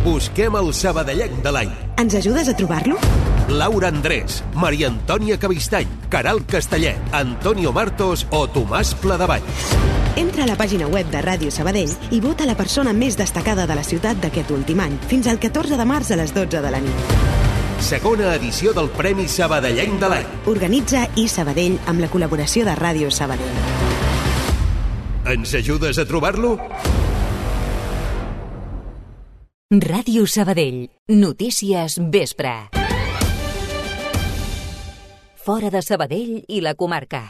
Busquem 0.05 0.61
el 0.61 0.69
sabadellenc 0.77 1.41
de 1.41 1.57
l'any. 1.57 1.73
Ens 1.97 2.13
ajudes 2.21 2.53
a 2.53 2.57
trobar-lo? 2.59 3.01
Laura 3.49 3.89
Andrés, 3.89 4.43
Maria 4.53 4.93
Antònia 4.93 5.41
Cavistany, 5.41 5.89
Caral 6.13 6.45
Castellet, 6.45 7.01
Antonio 7.17 7.73
Martos 7.73 8.27
o 8.29 8.45
Tomàs 8.45 8.93
Pladevall. 9.01 10.02
Entra 10.15 10.43
a 10.43 10.45
la 10.45 10.53
pàgina 10.53 10.85
web 10.85 11.07
de 11.09 11.23
Ràdio 11.25 11.49
Sabadell 11.49 11.89
i 12.13 12.19
vota 12.21 12.45
la 12.45 12.53
persona 12.53 12.91
més 12.93 13.15
destacada 13.17 13.65
de 13.65 13.73
la 13.73 13.81
ciutat 13.81 14.19
d'aquest 14.21 14.51
últim 14.53 14.83
any, 14.83 14.93
fins 15.09 15.25
al 15.25 15.39
14 15.41 15.73
de 15.79 15.87
març 15.89 16.11
a 16.13 16.17
les 16.19 16.33
12 16.35 16.61
de 16.61 16.73
la 16.73 16.81
nit. 16.83 17.15
Segona 17.81 18.35
edició 18.37 18.75
del 18.77 18.91
Premi 18.93 19.25
Sabadellenc 19.27 19.97
de 19.99 20.11
l'any. 20.13 20.29
Organitza 20.53 21.07
i 21.17 21.25
Sabadell 21.27 21.79
amb 21.89 22.05
la 22.05 22.11
col·laboració 22.13 22.61
de 22.67 22.77
Ràdio 22.77 23.09
Sabadell. 23.09 23.57
Ens 25.33 25.55
ajudes 25.57 25.97
a 25.97 26.05
trobar-lo? 26.05 26.59
Ràdio 29.73 30.27
Sabadell. 30.29 30.91
Notícies 31.09 31.97
vespre. 32.13 32.53
Fora 35.43 35.73
de 35.73 35.81
Sabadell 35.81 36.43
i 36.47 36.61
la 36.61 36.75
comarca. 36.77 37.25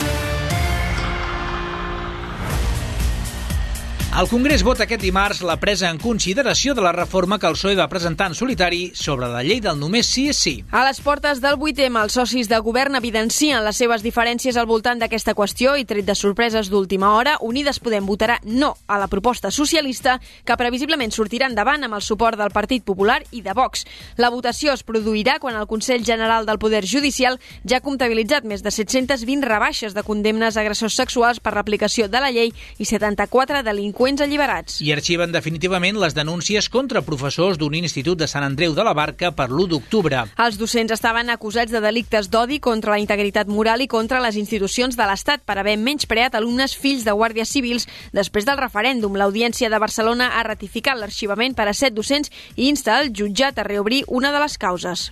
El 4.13 4.27
Congrés 4.29 4.61
vota 4.61 4.83
aquest 4.85 5.01
dimarts 5.01 5.39
la 5.41 5.55
presa 5.57 5.87
en 5.89 5.97
consideració 5.97 6.75
de 6.77 6.83
la 6.85 6.91
reforma 6.93 7.39
que 7.41 7.47
el 7.49 7.55
PSOE 7.57 7.73
va 7.79 7.87
presentar 7.89 8.27
en 8.29 8.35
solitari 8.37 8.91
sobre 8.93 9.25
la 9.25 9.39
llei 9.41 9.57
del 9.57 9.79
només 9.81 10.05
sí 10.05 10.27
és 10.29 10.37
sí. 10.37 10.51
A 10.69 10.83
les 10.85 10.99
portes 11.01 11.39
del 11.41 11.57
8M, 11.57 11.97
els 11.97 12.13
socis 12.13 12.45
de 12.51 12.59
govern 12.61 12.93
evidencien 12.99 13.63
les 13.65 13.79
seves 13.81 14.03
diferències 14.05 14.53
al 14.53 14.67
voltant 14.69 15.01
d'aquesta 15.01 15.33
qüestió 15.33 15.73
i, 15.81 15.87
tret 15.89 16.05
de 16.05 16.13
sorpreses 16.13 16.69
d'última 16.69 17.15
hora, 17.17 17.39
Unides 17.41 17.79
Podem 17.81 18.05
votarà 18.05 18.35
no 18.43 18.75
a 18.85 18.99
la 19.01 19.07
proposta 19.09 19.49
socialista 19.49 20.19
que 20.45 20.59
previsiblement 20.61 21.09
sortirà 21.09 21.49
endavant 21.49 21.81
amb 21.81 21.97
el 21.97 22.05
suport 22.05 22.37
del 22.37 22.53
Partit 22.53 22.85
Popular 22.85 23.17
i 23.31 23.41
de 23.41 23.57
Vox. 23.57 23.81
La 24.21 24.29
votació 24.29 24.77
es 24.77 24.85
produirà 24.85 25.39
quan 25.41 25.57
el 25.57 25.65
Consell 25.65 26.05
General 26.05 26.45
del 26.45 26.61
Poder 26.61 26.83
Judicial 26.85 27.39
ja 27.65 27.81
ha 27.81 27.85
comptabilitzat 27.89 28.45
més 28.45 28.61
de 28.61 28.69
720 28.69 29.49
rebaixes 29.49 29.97
de 29.97 30.05
condemnes 30.05 30.53
a 30.53 30.61
agressors 30.61 31.01
sexuals 31.01 31.41
per 31.41 31.57
l'aplicació 31.57 32.05
de 32.05 32.21
la 32.21 32.29
llei 32.29 32.53
i 32.77 32.85
74 32.85 33.65
delinqüents 33.65 34.02
delinqüents 34.03 34.21
alliberats. 34.21 34.81
I 34.83 34.91
arxiven 34.91 35.31
definitivament 35.31 35.95
les 36.01 36.13
denúncies 36.15 36.67
contra 36.69 37.01
professors 37.05 37.57
d'un 37.57 37.73
institut 37.77 38.19
de 38.19 38.27
Sant 38.27 38.43
Andreu 38.43 38.73
de 38.75 38.83
la 38.83 38.93
Barca 38.93 39.31
per 39.31 39.47
l'1 39.49 39.69
d'octubre. 39.71 40.25
Els 40.43 40.57
docents 40.59 40.91
estaven 40.91 41.29
acusats 41.29 41.71
de 41.71 41.79
delictes 41.79 42.29
d'odi 42.29 42.59
contra 42.59 42.91
la 42.91 42.99
integritat 42.99 43.47
moral 43.47 43.81
i 43.81 43.87
contra 43.87 44.19
les 44.19 44.35
institucions 44.35 44.97
de 44.97 45.07
l'Estat 45.07 45.45
per 45.47 45.57
haver 45.57 45.77
menyspreat 45.77 46.35
alumnes 46.35 46.75
fills 46.75 47.05
de 47.07 47.15
guàrdies 47.15 47.49
civils 47.49 47.87
després 48.11 48.45
del 48.45 48.59
referèndum. 48.59 49.15
L'Audiència 49.15 49.69
de 49.69 49.79
Barcelona 49.79 50.33
ha 50.35 50.43
ratificat 50.43 50.99
l'arxivament 50.99 51.55
per 51.55 51.69
a 51.69 51.73
set 51.73 51.95
docents 51.95 52.31
i 52.55 52.67
insta 52.67 52.99
el 52.99 53.13
jutjat 53.15 53.59
a 53.59 53.67
reobrir 53.67 54.03
una 54.07 54.33
de 54.33 54.43
les 54.43 54.57
causes. 54.57 55.11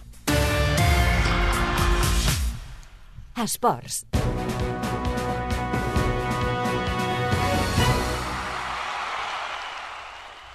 Esports. 3.42 4.04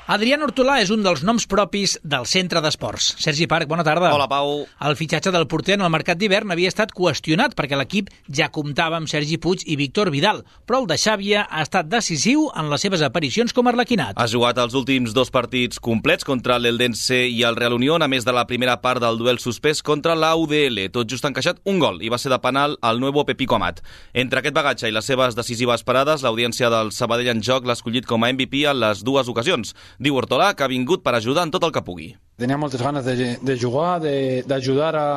Adrián 0.06 0.38
Hortolà 0.38 0.76
és 0.78 0.90
un 0.94 1.00
dels 1.02 1.24
noms 1.26 1.48
propis 1.50 1.96
del 2.06 2.28
centre 2.30 2.60
d'esports. 2.62 3.08
Sergi 3.18 3.48
Parc, 3.50 3.66
bona 3.66 3.82
tarda. 3.82 4.12
Hola, 4.14 4.28
Pau. 4.30 4.60
El 4.86 4.94
fitxatge 4.94 5.32
del 5.34 5.48
porter 5.50 5.74
en 5.74 5.82
el 5.82 5.90
mercat 5.90 6.20
d'hivern 6.20 6.52
havia 6.54 6.70
estat 6.70 6.92
qüestionat 6.94 7.56
perquè 7.58 7.74
l'equip 7.74 8.12
ja 8.30 8.46
comptava 8.54 9.00
amb 9.00 9.10
Sergi 9.10 9.34
Puig 9.42 9.64
i 9.66 9.74
Víctor 9.74 10.12
Vidal, 10.14 10.44
però 10.62 10.78
el 10.84 10.86
de 10.86 10.94
Xàbia 11.02 11.42
ha 11.50 11.64
estat 11.66 11.88
decisiu 11.90 12.44
en 12.54 12.70
les 12.70 12.84
seves 12.86 13.02
aparicions 13.02 13.50
com 13.50 13.66
a 13.66 13.72
arlequinat. 13.74 14.14
Ha 14.14 14.28
jugat 14.30 14.60
els 14.62 14.76
últims 14.78 15.10
dos 15.10 15.32
partits 15.34 15.82
complets 15.82 16.22
contra 16.22 16.60
l'Eldense 16.62 17.24
i 17.26 17.42
el 17.42 17.58
Real 17.58 17.74
Unión, 17.74 17.98
a 17.98 18.06
més 18.06 18.22
de 18.22 18.36
la 18.36 18.46
primera 18.46 18.78
part 18.78 19.02
del 19.02 19.18
duel 19.18 19.42
suspès 19.42 19.82
contra 19.82 20.14
la 20.14 20.36
UDL. 20.38 20.84
Tot 20.94 21.10
just 21.10 21.26
encaixat 21.26 21.58
un 21.66 21.82
gol 21.82 21.98
i 22.06 22.14
va 22.14 22.22
ser 22.22 22.30
de 22.30 22.38
penal 22.38 22.78
al 22.78 23.02
nuevo 23.02 23.26
Pepico 23.26 23.58
Amat. 23.58 23.82
Entre 24.14 24.38
aquest 24.38 24.54
bagatge 24.54 24.86
i 24.86 24.94
les 24.94 25.10
seves 25.10 25.34
decisives 25.34 25.82
parades, 25.82 26.22
l'audiència 26.22 26.70
del 26.70 26.94
Sabadell 26.94 27.34
en 27.34 27.42
joc 27.42 27.66
l'ha 27.66 27.74
escollit 27.74 28.06
com 28.06 28.22
a 28.22 28.30
MVP 28.30 28.68
en 28.70 28.84
les 28.86 29.02
dues 29.02 29.26
ocasions. 29.26 29.74
Diu 29.98 30.16
Hortolà 30.18 30.52
que 30.52 30.64
ha 30.64 30.68
vingut 30.68 31.02
per 31.02 31.14
ajudar 31.16 31.46
en 31.46 31.52
tot 31.54 31.64
el 31.64 31.72
que 31.72 31.84
pugui. 31.84 32.10
Tenia 32.36 32.58
moltes 32.60 32.82
ganes 32.84 33.04
de, 33.06 33.30
de 33.40 33.54
jugar, 33.56 33.96
d'ajudar 34.44 34.90
a, 35.00 35.08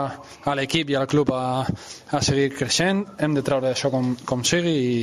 a 0.48 0.54
l'equip 0.56 0.94
i 0.94 0.96
al 0.96 1.08
club 1.12 1.34
a, 1.36 1.66
a 1.68 2.22
seguir 2.24 2.54
creixent. 2.56 3.04
Hem 3.20 3.36
de 3.36 3.44
treure 3.44 3.74
això 3.74 3.92
com, 3.92 4.14
com 4.24 4.46
sigui 4.48 4.72
i, 4.72 5.02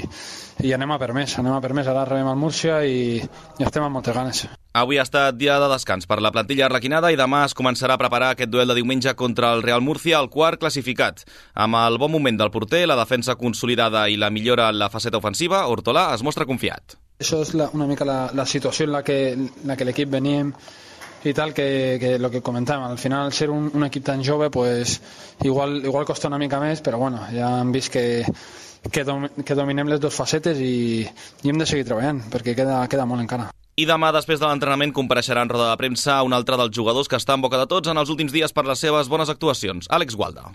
i 0.65 0.73
anem 0.73 0.95
a 0.95 0.99
per 1.03 1.11
més. 1.13 1.35
Anem 1.37 1.53
a 1.53 1.61
per 1.61 1.75
més. 1.77 1.91
Ara 1.93 2.07
rebem 2.09 2.31
al 2.33 2.41
Múrcia 2.41 2.81
i, 2.89 3.21
i 3.21 3.69
estem 3.69 3.85
amb 3.85 3.99
moltes 3.99 4.17
ganes. 4.17 4.47
Avui 4.77 4.97
ha 4.97 5.05
estat 5.05 5.37
dia 5.37 5.59
de 5.61 5.69
descans 5.69 6.09
per 6.09 6.23
la 6.25 6.33
plantilla 6.33 6.71
arlequinada 6.71 7.13
i 7.13 7.21
demà 7.21 7.45
es 7.45 7.57
començarà 7.57 7.97
a 7.97 8.01
preparar 8.01 8.33
aquest 8.33 8.53
duel 8.53 8.73
de 8.73 8.81
diumenge 8.81 9.13
contra 9.17 9.53
el 9.53 9.65
Real 9.65 9.85
Murcia, 9.85 10.17
el 10.21 10.33
quart 10.33 10.61
classificat. 10.61 11.27
Amb 11.53 11.77
el 11.85 12.01
bon 12.01 12.17
moment 12.17 12.41
del 12.41 12.53
porter, 12.53 12.87
la 12.89 12.97
defensa 12.97 13.37
consolidada 13.37 14.09
i 14.09 14.17
la 14.17 14.33
millora 14.33 14.71
en 14.73 14.81
la 14.81 14.89
faceta 14.93 15.21
ofensiva, 15.21 15.67
Hortolà 15.69 16.15
es 16.17 16.25
mostra 16.25 16.49
confiat. 16.49 16.97
Això 17.19 17.41
és 17.41 17.55
la, 17.57 17.71
una 17.73 17.87
mica 17.89 18.05
la, 18.05 18.19
la 18.37 18.45
situació 18.45 18.85
en 18.85 18.93
la 18.93 19.03
que, 19.05 19.17
en 19.33 19.49
la 19.65 19.77
que 19.77 19.87
l'equip 19.89 20.11
veníem 20.13 20.53
i 21.27 21.33
tal, 21.35 21.55
que, 21.57 21.97
que 21.99 22.19
lo 22.21 22.31
que 22.31 22.43
comentàvem, 22.45 22.85
al 22.87 23.01
final 23.01 23.33
ser 23.33 23.49
un, 23.51 23.71
un 23.75 23.87
equip 23.87 24.05
tan 24.05 24.23
jove, 24.23 24.51
pues, 24.51 25.01
igual, 25.43 25.81
igual 25.85 26.05
costa 26.07 26.29
una 26.29 26.39
mica 26.39 26.61
més, 26.63 26.83
però 26.85 27.01
bueno, 27.01 27.25
ja 27.33 27.49
hem 27.63 27.73
vist 27.75 27.91
que, 27.91 28.23
que, 28.93 29.03
dom, 29.03 29.27
que 29.43 29.57
dominem 29.59 29.91
les 29.91 30.01
dues 30.01 30.15
facetes 30.15 30.61
i, 30.63 31.03
i 31.03 31.51
hem 31.51 31.59
de 31.59 31.67
seguir 31.67 31.89
treballant, 31.89 32.21
perquè 32.31 32.55
queda, 32.55 32.85
queda 32.93 33.09
molt 33.09 33.25
encara. 33.25 33.49
I 33.77 33.89
demà, 33.89 34.13
després 34.15 34.39
de 34.41 34.47
l'entrenament, 34.47 34.95
compareixerà 34.95 35.43
en 35.43 35.51
roda 35.51 35.73
de 35.73 35.81
premsa 35.81 36.23
un 36.25 36.37
altre 36.37 36.61
dels 36.61 36.77
jugadors 36.77 37.11
que 37.11 37.19
està 37.19 37.35
en 37.35 37.43
boca 37.45 37.59
de 37.61 37.67
tots 37.69 37.91
en 37.91 37.99
els 37.99 38.13
últims 38.13 38.33
dies 38.33 38.55
per 38.55 38.69
les 38.69 38.87
seves 38.87 39.11
bones 39.11 39.33
actuacions, 39.33 39.91
Àlex 39.91 40.17
Gualda. 40.17 40.53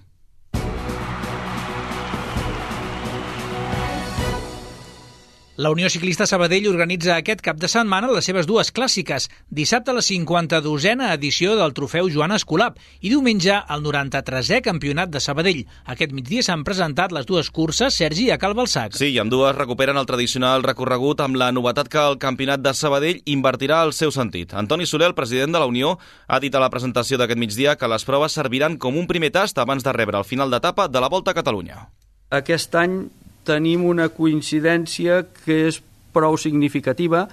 La 5.57 5.69
Unió 5.69 5.89
Ciclista 5.89 6.23
Sabadell 6.25 6.69
organitza 6.69 7.17
aquest 7.17 7.41
cap 7.43 7.57
de 7.59 7.67
setmana 7.67 8.07
les 8.07 8.23
seves 8.23 8.47
dues 8.47 8.69
clàssiques. 8.71 9.25
Dissabte 9.51 9.91
la 9.91 9.99
52a 9.99 11.09
edició 11.11 11.57
del 11.59 11.73
trofeu 11.75 12.07
Joan 12.07 12.31
Escolap 12.31 12.77
i 13.01 13.11
diumenge 13.11 13.57
el 13.59 13.83
93è 13.83 14.61
campionat 14.63 15.11
de 15.11 15.19
Sabadell. 15.19 15.65
Aquest 15.91 16.15
migdia 16.15 16.45
s'han 16.47 16.63
presentat 16.63 17.11
les 17.11 17.27
dues 17.27 17.51
curses, 17.51 17.99
Sergi, 17.99 18.29
a 18.31 18.39
Cal 18.39 18.55
Balsac. 18.55 18.95
Sí, 18.95 19.11
i 19.11 19.19
amb 19.19 19.29
dues 19.29 19.51
recuperen 19.57 19.99
el 19.99 20.07
tradicional 20.07 20.63
recorregut 20.63 21.19
amb 21.19 21.35
la 21.35 21.51
novetat 21.51 21.91
que 21.91 21.99
el 21.99 22.15
campionat 22.17 22.63
de 22.63 22.71
Sabadell 22.71 23.19
invertirà 23.25 23.83
el 23.83 23.91
seu 23.91 24.15
sentit. 24.15 24.55
Antoni 24.55 24.87
Soler, 24.87 25.11
el 25.11 25.19
president 25.19 25.51
de 25.51 25.59
la 25.59 25.67
Unió, 25.67 25.97
ha 26.27 26.39
dit 26.39 26.55
a 26.55 26.63
la 26.63 26.71
presentació 26.71 27.19
d'aquest 27.19 27.43
migdia 27.43 27.75
que 27.75 27.91
les 27.91 28.07
proves 28.07 28.39
serviran 28.39 28.79
com 28.79 28.95
un 28.95 29.05
primer 29.05 29.35
tast 29.35 29.59
abans 29.59 29.83
de 29.83 29.91
rebre 29.99 30.23
el 30.23 30.29
final 30.31 30.49
d'etapa 30.49 30.87
de 30.87 31.03
la 31.03 31.11
Volta 31.11 31.35
a 31.35 31.41
Catalunya. 31.43 31.89
Aquest 32.31 32.79
any 32.79 33.01
tenim 33.47 33.85
una 33.87 34.09
coincidència 34.13 35.23
que 35.43 35.65
és 35.69 35.81
prou 36.13 36.37
significativa, 36.37 37.27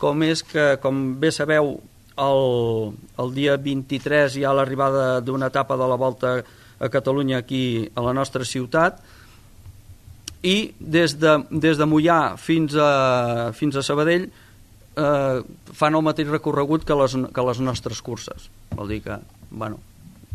com 0.00 0.22
és 0.26 0.42
que, 0.42 0.76
com 0.82 1.02
bé 1.20 1.30
sabeu, 1.30 1.76
el, 2.18 2.92
el 3.22 3.34
dia 3.34 3.56
23 3.56 4.36
hi 4.36 4.44
ha 4.44 4.52
l'arribada 4.56 5.20
d'una 5.24 5.48
etapa 5.52 5.78
de 5.80 5.88
la 5.88 5.96
volta 5.96 6.34
a 6.82 6.88
Catalunya 6.92 7.38
aquí 7.38 7.88
a 7.94 8.02
la 8.04 8.12
nostra 8.12 8.44
ciutat 8.44 8.98
i 10.42 10.74
des 10.78 11.14
de, 11.22 11.36
des 11.50 11.78
de 11.78 11.86
Mollà 11.86 12.36
fins 12.36 12.74
a, 12.74 13.52
fins 13.54 13.78
a 13.78 13.84
Sabadell 13.86 14.26
eh, 14.26 15.38
fan 15.72 15.94
el 15.94 16.04
mateix 16.04 16.28
recorregut 16.28 16.84
que 16.84 16.98
les, 16.98 17.14
que 17.32 17.46
les 17.46 17.62
nostres 17.62 18.02
curses. 18.02 18.50
Vol 18.74 18.90
dir 18.90 19.00
que 19.06 19.18
bueno, 19.50 19.78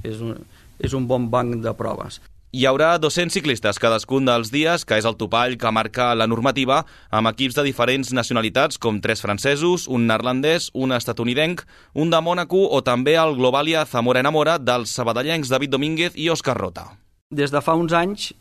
és, 0.04 0.22
un, 0.24 0.38
és 0.80 0.96
un 0.96 1.08
bon 1.10 1.28
banc 1.30 1.60
de 1.62 1.74
proves. 1.78 2.22
Hi 2.58 2.64
haurà 2.66 2.96
200 2.98 3.36
ciclistes 3.36 3.78
cadascun 3.78 4.26
dels 4.26 4.50
dies, 4.50 4.82
que 4.82 4.98
és 4.98 5.06
el 5.06 5.14
topall 5.20 5.60
que 5.62 5.70
marca 5.70 6.08
la 6.18 6.26
normativa, 6.26 6.80
amb 7.14 7.30
equips 7.30 7.54
de 7.54 7.66
diferents 7.68 8.10
nacionalitats, 8.18 8.80
com 8.82 8.96
tres 8.98 9.20
francesos, 9.22 9.84
un 9.86 10.08
neerlandès, 10.10 10.72
un 10.74 10.96
estatunidenc, 10.96 11.62
un 11.94 12.10
de 12.10 12.22
Mònaco 12.26 12.64
o 12.74 12.80
també 12.82 13.14
el 13.22 13.36
Globalia 13.38 13.84
Zamora 13.86 14.24
Enamora 14.26 14.56
dels 14.58 14.96
sabadellencs 14.98 15.52
David 15.54 15.76
Domínguez 15.76 16.18
i 16.18 16.32
Òscar 16.34 16.56
Rota. 16.58 16.88
Des 17.30 17.54
de 17.54 17.62
fa 17.62 17.76
uns 17.78 17.94
anys, 17.94 18.32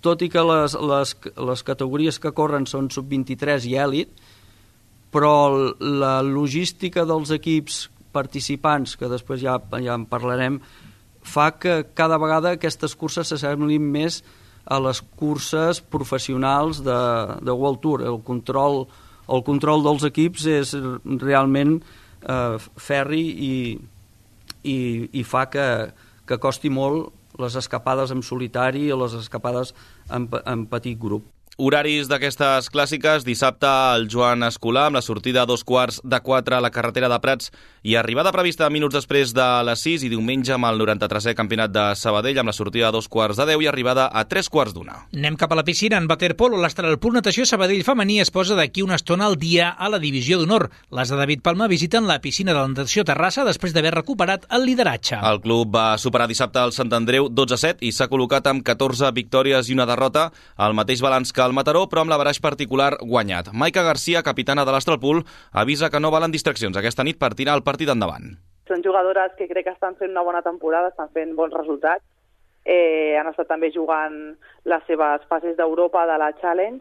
tot 0.00 0.24
i 0.24 0.30
que 0.32 0.46
les, 0.48 0.78
les, 0.80 1.14
les 1.50 1.64
categories 1.68 2.16
que 2.22 2.32
corren 2.32 2.64
són 2.64 2.88
sub-23 2.96 3.68
i 3.68 3.76
èlit, 3.84 4.24
però 5.12 5.34
la 5.84 6.14
logística 6.24 7.04
dels 7.04 7.36
equips 7.36 7.90
participants, 8.16 8.96
que 8.96 9.12
després 9.12 9.44
ja, 9.44 9.60
ja 9.84 10.00
en 10.00 10.08
parlarem, 10.08 10.62
fa 11.24 11.50
que 11.56 11.82
cada 11.96 12.18
vegada 12.20 12.54
aquestes 12.54 12.94
curses 12.94 13.32
s'assemblin 13.32 13.82
més 13.82 14.20
a 14.64 14.78
les 14.80 15.00
curses 15.16 15.80
professionals 15.80 16.80
de, 16.84 17.00
de 17.44 17.52
World 17.52 17.80
Tour. 17.82 18.04
El 18.04 18.20
control, 18.24 18.84
el 19.28 19.44
control 19.44 19.84
dels 19.84 20.06
equips 20.08 20.46
és 20.52 20.74
realment 21.24 21.78
eh, 21.80 22.56
ferri 22.76 23.24
i, 23.48 23.56
i, 24.62 24.78
i 25.12 25.24
fa 25.24 25.46
que, 25.52 25.68
que 26.28 26.40
costi 26.40 26.72
molt 26.72 27.12
les 27.40 27.56
escapades 27.58 28.12
en 28.14 28.22
solitari 28.22 28.86
o 28.92 29.00
les 29.00 29.16
escapades 29.18 29.74
en, 30.08 30.28
en 30.44 30.66
petit 30.70 30.98
grup. 31.00 31.26
Horaris 31.56 32.08
d'aquestes 32.10 32.66
clàssiques, 32.74 33.22
dissabte 33.22 33.68
el 33.94 34.08
Joan 34.10 34.42
Escolar 34.42 34.88
amb 34.88 34.98
la 34.98 35.02
sortida 35.06 35.44
a 35.44 35.46
dos 35.46 35.62
quarts 35.62 36.00
de 36.02 36.18
quatre 36.18 36.56
a 36.56 36.60
la 36.60 36.72
carretera 36.74 37.06
de 37.06 37.18
Prats 37.22 37.52
i 37.86 37.94
arribada 37.94 38.32
prevista 38.34 38.66
minuts 38.74 38.96
després 38.96 39.30
de 39.36 39.44
les 39.68 39.84
6 39.86 40.02
i 40.02 40.10
diumenge 40.10 40.50
amb 40.56 40.66
el 40.66 40.82
93è 40.82 41.36
campionat 41.38 41.70
de 41.70 41.84
Sabadell 41.94 42.40
amb 42.42 42.50
la 42.50 42.56
sortida 42.56 42.88
a 42.88 42.94
dos 42.94 43.06
quarts 43.06 43.38
de 43.38 43.46
10 43.52 43.62
i 43.62 43.68
arribada 43.70 44.08
a 44.10 44.24
tres 44.26 44.50
quarts 44.50 44.74
d'una. 44.74 44.96
Anem 45.14 45.36
cap 45.38 45.54
a 45.54 45.58
la 45.60 45.62
piscina. 45.62 46.00
En 46.02 46.08
waterpolo, 46.10 46.58
l'Estralpool 46.58 47.14
Natació 47.20 47.46
Sabadell 47.46 47.84
femení 47.86 48.18
es 48.24 48.34
posa 48.34 48.58
d'aquí 48.58 48.82
una 48.82 48.98
estona 48.98 49.30
al 49.30 49.38
dia 49.38 49.70
a 49.78 49.92
la 49.92 50.02
divisió 50.02 50.40
d'honor. 50.40 50.66
Les 50.90 51.14
de 51.14 51.20
David 51.22 51.44
Palma 51.46 51.70
visiten 51.70 52.10
la 52.10 52.18
piscina 52.18 52.50
de 52.50 52.58
la 52.58 52.66
natació 52.72 53.06
Terrassa 53.06 53.46
després 53.46 53.76
d'haver 53.76 53.94
recuperat 53.94 54.48
el 54.50 54.66
lideratge. 54.66 55.20
El 55.22 55.38
club 55.44 55.70
va 55.78 55.86
superar 56.02 56.26
dissabte 56.26 56.58
el 56.66 56.74
Sant 56.74 56.90
Andreu 56.98 57.30
12-7 57.30 57.86
i 57.86 57.94
s'ha 57.94 58.10
col·locat 58.10 58.50
amb 58.50 58.66
14 58.66 59.14
victòries 59.14 59.70
i 59.70 59.78
una 59.78 59.86
derrota, 59.86 60.32
el 60.58 60.74
mateix 60.74 60.98
balanç 61.04 61.30
que 61.30 61.43
el 61.46 61.54
Mataró, 61.56 61.84
però 61.90 62.02
amb 62.04 62.12
la 62.12 62.18
baraix 62.20 62.40
particular 62.42 62.94
guanyat. 63.00 63.52
Maica 63.52 63.84
Garcia, 63.86 64.22
capitana 64.22 64.64
de 64.64 64.72
l'Astralpool, 64.74 65.22
avisa 65.52 65.90
que 65.90 66.00
no 66.00 66.12
valen 66.14 66.34
distraccions 66.34 66.76
aquesta 66.76 67.04
nit 67.04 67.18
per 67.20 67.34
tirar 67.34 67.56
el 67.58 67.64
partit 67.66 67.92
endavant. 67.92 68.34
Són 68.68 68.82
jugadores 68.84 69.34
que 69.38 69.48
crec 69.50 69.68
que 69.68 69.74
estan 69.76 69.96
fent 70.00 70.12
una 70.14 70.24
bona 70.24 70.42
temporada, 70.42 70.92
estan 70.92 71.12
fent 71.12 71.34
bons 71.36 71.52
resultats. 71.52 72.04
Eh, 72.64 73.16
han 73.20 73.28
estat 73.28 73.50
també 73.50 73.68
jugant 73.74 74.16
les 74.64 74.86
seves 74.88 75.26
fases 75.28 75.56
d'Europa 75.58 76.06
de 76.08 76.16
la 76.18 76.30
Challenge 76.40 76.80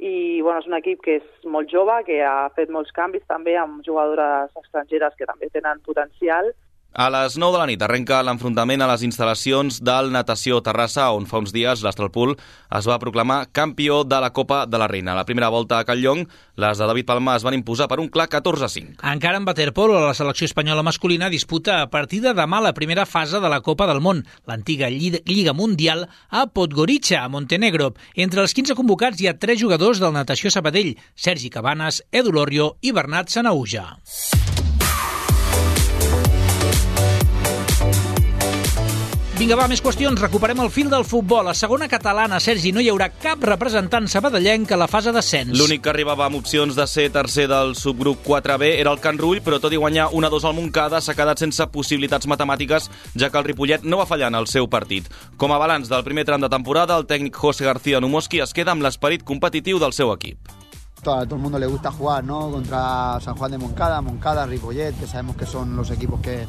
i 0.00 0.40
bueno, 0.40 0.58
és 0.58 0.66
un 0.66 0.74
equip 0.78 1.02
que 1.04 1.18
és 1.20 1.46
molt 1.46 1.70
jove, 1.70 2.00
que 2.08 2.22
ha 2.24 2.48
fet 2.56 2.72
molts 2.72 2.90
canvis 2.96 3.22
també 3.28 3.54
amb 3.60 3.84
jugadores 3.86 4.50
estrangeres 4.64 5.14
que 5.18 5.28
també 5.28 5.50
tenen 5.52 5.82
potencial 5.86 6.50
a 6.92 7.06
les 7.10 7.36
9 7.38 7.54
de 7.54 7.58
la 7.60 7.66
nit 7.70 7.82
arrenca 7.82 8.18
l'enfrontament 8.26 8.82
a 8.82 8.88
les 8.90 9.04
instal·lacions 9.06 9.78
del 9.86 10.10
Natació 10.10 10.58
Terrassa, 10.64 11.10
on 11.14 11.26
fa 11.30 11.38
uns 11.38 11.52
dies 11.54 11.84
l'Astralpool 11.84 12.34
es 12.34 12.88
va 12.90 12.98
proclamar 12.98 13.46
campió 13.54 14.02
de 14.04 14.18
la 14.20 14.32
Copa 14.34 14.64
de 14.66 14.78
la 14.78 14.88
Reina. 14.90 15.14
La 15.14 15.24
primera 15.24 15.48
volta 15.54 15.78
a 15.78 15.84
Calllong, 15.86 16.24
les 16.56 16.78
de 16.78 16.88
David 16.90 17.06
Palma 17.06 17.36
es 17.36 17.46
van 17.46 17.54
imposar 17.54 17.86
per 17.88 18.00
un 18.02 18.08
clar 18.10 18.28
14-5. 18.28 19.04
Encara 19.12 19.38
en 19.38 19.46
waterpolo, 19.46 20.00
la 20.02 20.14
selecció 20.14 20.46
espanyola 20.50 20.82
masculina 20.82 21.30
disputa 21.30 21.80
a 21.82 21.90
partir 21.90 22.22
de 22.24 22.34
demà 22.34 22.60
la 22.60 22.74
primera 22.74 23.06
fase 23.06 23.40
de 23.40 23.48
la 23.52 23.60
Copa 23.60 23.86
del 23.86 24.02
Món, 24.02 24.24
l'antiga 24.46 24.90
Lliga 24.90 25.54
Mundial, 25.54 26.08
a 26.28 26.46
Podgorica, 26.46 27.24
a 27.24 27.28
Montenegro. 27.28 27.94
Entre 28.14 28.42
els 28.42 28.54
15 28.54 28.74
convocats 28.74 29.20
hi 29.20 29.30
ha 29.30 29.38
tres 29.38 29.62
jugadors 29.62 30.02
del 30.02 30.14
Natació 30.16 30.50
Sabadell, 30.50 30.96
Sergi 31.14 31.50
Cabanes, 31.50 32.02
Edu 32.10 32.34
Lorio 32.34 32.74
i 32.82 32.92
Bernat 32.92 33.30
Sanauja. 33.30 33.86
Vinga, 39.40 39.56
va, 39.56 39.64
més 39.72 39.80
qüestions. 39.80 40.20
Recuperem 40.20 40.58
el 40.60 40.68
fil 40.68 40.90
del 40.92 41.06
futbol. 41.08 41.46
A 41.48 41.54
segona 41.56 41.86
catalana, 41.88 42.36
Sergi, 42.44 42.74
no 42.76 42.82
hi 42.84 42.90
haurà 42.92 43.06
cap 43.22 43.40
representant 43.48 44.04
sabadellenc 44.12 44.74
a 44.74 44.76
la 44.76 44.88
fase 44.92 45.14
d'ascens. 45.16 45.54
L'únic 45.56 45.80
que 45.86 45.88
arribava 45.94 46.26
amb 46.26 46.36
opcions 46.36 46.76
de 46.76 46.84
ser 46.84 47.06
tercer 47.14 47.46
del 47.48 47.72
subgrup 47.72 48.20
4B 48.26 48.68
era 48.82 48.92
el 48.92 49.00
Can 49.00 49.16
Rull, 49.16 49.40
però 49.40 49.56
tot 49.56 49.72
i 49.72 49.80
guanyar 49.80 50.10
1-2 50.12 50.44
al 50.44 50.58
Montcada 50.58 51.00
s'ha 51.00 51.16
quedat 51.16 51.40
sense 51.40 51.64
possibilitats 51.72 52.28
matemàtiques, 52.28 52.90
ja 53.16 53.30
que 53.32 53.40
el 53.40 53.48
Ripollet 53.48 53.88
no 53.88 54.02
va 54.02 54.08
fallar 54.10 54.28
en 54.28 54.36
el 54.42 54.50
seu 54.52 54.68
partit. 54.68 55.08
Com 55.40 55.56
a 55.56 55.62
balanç 55.62 55.88
del 55.88 56.04
primer 56.04 56.28
tram 56.28 56.44
de 56.44 56.52
temporada, 56.52 57.00
el 57.00 57.08
tècnic 57.08 57.40
José 57.40 57.64
García 57.64 58.04
Numoski 58.04 58.44
es 58.44 58.52
queda 58.52 58.76
amb 58.76 58.84
l'esperit 58.84 59.24
competitiu 59.24 59.80
del 59.80 59.96
seu 59.96 60.12
equip. 60.12 60.52
a 61.00 61.24
todo 61.24 61.36
el 61.36 61.40
mundo 61.40 61.58
le 61.58 61.66
gusta 61.66 61.90
jugar 61.90 62.22
¿no? 62.22 62.50
contra 62.50 63.18
San 63.22 63.34
Juan 63.34 63.52
de 63.52 63.56
Moncada, 63.56 64.02
Moncada, 64.02 64.44
Ripollet, 64.44 64.92
que 65.00 65.06
sabemos 65.06 65.34
que 65.36 65.46
son 65.46 65.74
los 65.76 65.90
equipos 65.90 66.20
que 66.20 66.44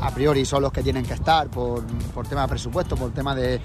a 0.00 0.10
priori 0.10 0.44
son 0.44 0.62
los 0.62 0.72
que 0.72 0.82
tienen 0.82 1.04
que 1.04 1.14
estar 1.14 1.48
por, 1.48 1.84
por 2.14 2.26
tema 2.26 2.42
de 2.42 2.48
presupuesto, 2.48 2.96
por 2.96 3.12
tema 3.12 3.34
de, 3.34 3.60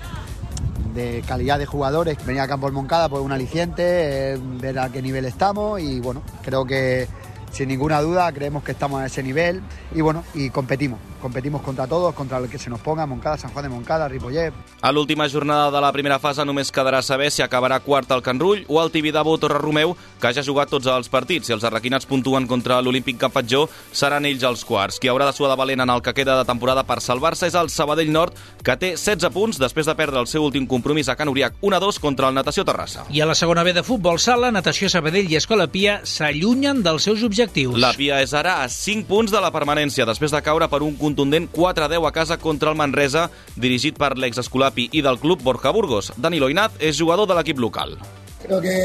calidad 1.28 1.58
de 1.58 1.65
jugadores. 1.65 2.18
Venir 2.26 2.42
a 2.42 2.48
Campo 2.48 2.68
el 2.68 2.74
Moncada 2.74 3.08
por 3.08 3.22
un 3.22 3.32
aliciente, 3.32 4.34
eh, 4.34 4.39
ver 4.42 4.80
a 4.80 4.89
qué 4.89 5.02
nivel 5.02 5.26
estamos 5.26 5.80
y 5.80 6.00
bueno, 6.00 6.22
creo 6.44 6.65
que 6.65 7.08
sin 7.51 7.69
ninguna 7.69 8.01
duda 8.01 8.31
creemos 8.31 8.63
que 8.63 8.71
estamos 8.71 9.01
a 9.01 9.05
ese 9.05 9.23
nivel 9.23 9.62
y 9.93 10.01
bueno, 10.01 10.23
y 10.33 10.49
competimos. 10.49 10.99
Competimos 11.21 11.62
contra 11.62 11.85
todos, 11.85 12.15
contra 12.15 12.38
el 12.38 12.49
que 12.49 12.57
se 12.57 12.69
nos 12.69 12.79
ponga, 12.79 13.05
Moncada, 13.05 13.38
San 13.38 13.51
Juan 13.51 13.63
de 13.63 13.69
Moncada, 13.69 14.07
Ripollet. 14.07 14.53
A 14.81 14.91
l'última 14.93 15.27
jornada 15.27 15.69
de 15.69 15.81
la 15.81 15.91
primera 15.91 16.15
fase 16.19 16.45
només 16.47 16.71
quedarà 16.71 17.01
saber 17.03 17.27
si 17.31 17.43
acabarà 17.43 17.81
quart 17.83 18.12
el 18.15 18.21
Can 18.23 18.39
Rull 18.39 18.63
o 18.69 18.79
el 18.81 18.91
Tibidabo 18.91 19.38
Torre 19.38 19.59
Romeu, 19.59 19.97
que 20.21 20.31
ja 20.31 20.39
ha 20.39 20.47
jugat 20.47 20.71
tots 20.71 20.88
els 20.88 21.09
partits. 21.12 21.49
Si 21.49 21.53
els 21.53 21.65
arraquinats 21.67 22.07
puntuen 22.07 22.47
contra 22.47 22.79
l'Olímpic 22.79 23.19
Cap 23.19 23.35
Patjó, 23.35 23.65
seran 23.91 24.25
ells 24.29 24.45
els 24.47 24.63
quarts. 24.63 25.01
Qui 25.03 25.12
haurà 25.12 25.27
de 25.27 25.35
suar 25.35 25.51
de 25.51 25.57
valent 25.59 25.83
en 25.83 25.91
el 25.91 26.01
que 26.01 26.13
queda 26.15 26.38
de 26.39 26.47
temporada 26.47 26.85
per 26.88 27.01
salvar-se 27.03 27.51
és 27.51 27.59
el 27.59 27.67
Sabadell 27.69 28.13
Nord, 28.15 28.39
que 28.63 28.77
té 28.79 28.93
16 28.95 29.27
punts 29.35 29.59
després 29.59 29.91
de 29.91 29.97
perdre 29.99 30.23
el 30.23 30.31
seu 30.31 30.47
últim 30.47 30.67
compromís 30.67 31.12
a 31.12 31.17
Can 31.19 31.33
Uriac 31.33 31.59
1-2 31.59 31.99
contra 31.99 32.31
el 32.31 32.39
Natació 32.39 32.63
Terrassa. 32.63 33.03
I 33.12 33.19
a 33.19 33.27
la 33.27 33.35
segona 33.35 33.67
B 33.67 33.75
de 33.75 33.83
futbol 33.83 34.23
sala, 34.23 34.53
Natació 34.55 34.88
Sabadell 34.88 35.27
i 35.27 35.35
Escola 35.35 35.67
Pia 35.67 35.99
s'allunyen 36.07 36.79
dels 36.85 37.03
seus 37.03 37.27
objectius. 37.27 37.38
La 37.80 37.93
Pia 37.95 38.19
és 38.23 38.34
ara 38.36 38.58
a 38.63 38.67
5 38.69 39.08
punts 39.08 39.32
de 39.32 39.39
la 39.39 39.52
permanència, 39.56 40.06
després 40.10 40.34
de 40.34 40.41
caure 40.43 40.67
per 40.67 40.82
un 40.84 40.97
contundent 40.99 41.47
4 41.54 41.88
10 41.88 42.08
a 42.08 42.12
casa 42.12 42.38
contra 42.38 42.73
el 42.73 42.78
Manresa, 42.80 43.30
dirigit 43.56 43.97
per 43.99 44.15
l'ex-escolapi 44.17 44.89
i 44.91 45.04
del 45.06 45.19
club 45.21 45.43
Borja 45.43 45.71
Burgos. 45.71 46.12
Danilo 46.17 46.49
Inat 46.49 46.75
és 46.80 46.99
jugador 46.99 47.30
de 47.30 47.38
l'equip 47.38 47.60
local. 47.60 47.97
Creo 48.43 48.60
que 48.62 48.75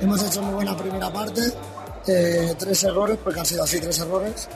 hemos 0.00 0.22
hecho 0.22 0.42
muy 0.42 0.54
buena 0.54 0.76
primera 0.76 1.12
parte, 1.12 1.40
eh, 2.08 2.54
tres 2.58 2.84
errores, 2.84 3.18
porque 3.22 3.40
han 3.40 3.46
sido 3.46 3.62
así 3.64 3.80
tres 3.80 3.98
errores. 4.00 4.48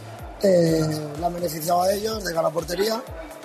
Eh, 0.43 0.81
la 1.21 1.29
han 1.29 1.35
beneficiado 1.35 1.83
a 1.83 1.93
ellos, 1.93 2.25
de 2.25 2.35
la 2.35 2.51
portería 2.51 3.03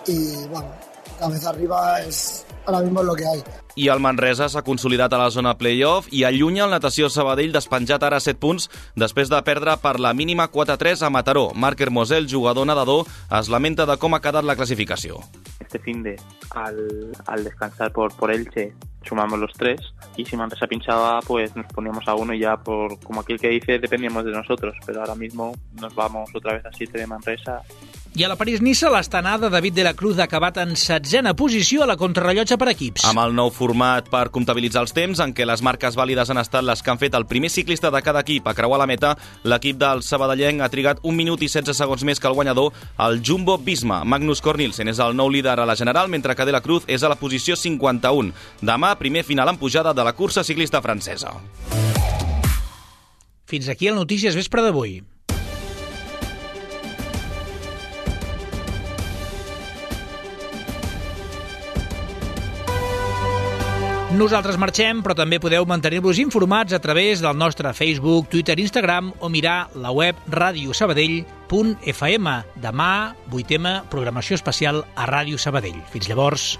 y 0.07 0.47
bueno, 0.47 0.71
cabeza 1.19 1.49
arriba 1.49 2.01
es 2.01 2.45
ahora 2.65 2.81
mismo 2.81 3.03
lo 3.03 3.15
que 3.15 3.25
hay. 3.25 3.43
I 3.75 3.87
el 3.87 4.01
Manresa 4.03 4.49
s'ha 4.51 4.63
consolidat 4.67 5.13
a 5.13 5.19
la 5.21 5.29
zona 5.31 5.55
playoff 5.57 6.09
i 6.11 6.25
allunya 6.27 6.65
el 6.65 6.73
Natació 6.75 7.09
Sabadell 7.09 7.53
despenjat 7.55 8.03
ara 8.03 8.19
7 8.19 8.39
punts 8.39 8.67
després 8.99 9.31
de 9.31 9.39
perdre 9.47 9.77
per 9.81 9.97
la 9.99 10.13
mínima 10.13 10.49
4-3 10.51 11.05
a 11.07 11.09
Mataró. 11.09 11.51
Marc 11.55 11.79
Hermosel, 11.79 12.27
jugador 12.29 12.67
nedador, 12.67 13.07
es 13.39 13.49
lamenta 13.49 13.85
de 13.85 13.97
com 13.97 14.13
ha 14.13 14.21
quedat 14.21 14.43
la 14.43 14.55
clasificació. 14.55 15.21
Este 15.59 15.79
fin 15.79 16.03
de, 16.03 16.17
al, 16.51 17.11
al 17.25 17.43
descansar 17.43 17.91
por, 17.93 18.13
por 18.15 18.31
Elche, 18.31 18.73
sumamos 19.07 19.39
los 19.39 19.51
tres 19.53 19.79
y 20.15 20.25
si 20.25 20.37
Manresa 20.37 20.67
pinchaba 20.67 21.19
pues 21.21 21.55
nos 21.55 21.65
poníamos 21.67 22.07
a 22.07 22.15
uno 22.15 22.33
y 22.33 22.39
ya 22.39 22.57
por 22.57 22.99
como 22.99 23.21
aquel 23.21 23.39
que 23.39 23.49
dice 23.49 23.79
dependíamos 23.79 24.25
de 24.25 24.31
nosotros 24.31 24.75
pero 24.85 25.01
ahora 25.01 25.15
mismo 25.15 25.53
nos 25.79 25.93
vamos 25.95 26.29
otra 26.33 26.53
vez 26.53 26.65
a 26.65 26.71
7 26.71 26.97
de 26.97 27.07
Manresa 27.07 27.61
I 28.13 28.25
a 28.25 28.27
la 28.27 28.35
París-Niça, 28.35 28.89
l'estanada 28.91 29.47
David 29.47 29.71
de 29.71 29.85
la 29.85 29.93
Cruz 29.95 30.17
ha 30.19 30.25
acabat 30.25 30.57
en 30.59 30.73
setzena 30.75 31.31
posició 31.31 31.85
a 31.85 31.87
la 31.87 31.95
contrarrellotge 31.95 32.57
per 32.59 32.67
equips. 32.67 33.05
Amb 33.07 33.21
el 33.23 33.31
nou 33.31 33.47
format 33.55 34.09
per 34.11 34.25
comptabilitzar 34.35 34.81
els 34.83 34.91
temps, 34.91 35.21
en 35.23 35.31
què 35.31 35.45
les 35.47 35.61
marques 35.63 35.95
vàlides 35.95 36.27
han 36.27 36.41
estat 36.41 36.65
les 36.67 36.83
que 36.83 36.91
han 36.91 36.99
fet 36.99 37.15
el 37.15 37.23
primer 37.29 37.47
ciclista 37.47 37.87
de 37.87 38.01
cada 38.03 38.19
equip 38.25 38.49
a 38.51 38.53
creuar 38.53 38.81
la 38.81 38.87
meta, 38.91 39.13
l'equip 39.47 39.79
del 39.79 40.03
Sabadellenc 40.03 40.59
ha 40.59 40.67
trigat 40.67 40.99
un 41.07 41.15
minut 41.15 41.39
i 41.39 41.47
16 41.47 41.71
segons 41.71 42.03
més 42.03 42.19
que 42.19 42.27
el 42.27 42.35
guanyador, 42.35 42.75
el 42.99 43.21
Jumbo 43.23 43.55
Visma. 43.55 44.01
Magnus 44.03 44.43
Cornilsen 44.43 44.91
és 44.91 44.99
el 44.99 45.15
nou 45.15 45.31
líder 45.31 45.55
a 45.55 45.69
la 45.69 45.77
general, 45.79 46.11
mentre 46.11 46.35
que 46.35 46.43
de 46.43 46.51
la 46.51 46.59
Cruz 46.59 46.83
és 46.91 47.07
a 47.07 47.13
la 47.13 47.15
posició 47.15 47.55
51. 47.55 48.35
Demà, 48.59 48.90
primer 48.97 49.23
final 49.23 49.49
en 49.49 49.57
pujada 49.57 49.93
de 49.93 50.03
la 50.03 50.13
cursa 50.13 50.43
ciclista 50.43 50.81
francesa. 50.81 51.33
Fins 53.45 53.67
aquí 53.67 53.87
el 53.87 53.95
Notícies 53.95 54.35
Vespre 54.35 54.63
d'avui. 54.63 55.01
Nosaltres 64.11 64.57
marxem, 64.59 64.99
però 64.99 65.15
també 65.15 65.37
podeu 65.39 65.63
mantenir-vos 65.63 66.19
informats 66.19 66.75
a 66.75 66.83
través 66.83 67.23
del 67.23 67.31
nostre 67.39 67.71
Facebook, 67.73 68.27
Twitter, 68.27 68.59
Instagram 68.59 69.13
o 69.23 69.31
mirar 69.31 69.71
la 69.73 69.91
web 69.95 70.19
radiosabadell.fm. 70.27 72.27
Demà, 72.59 73.15
8 73.31 73.87
programació 73.89 74.35
especial 74.35 74.83
a 74.95 75.05
Ràdio 75.07 75.37
Sabadell. 75.39 75.79
Fins 75.95 76.09
llavors. 76.11 76.59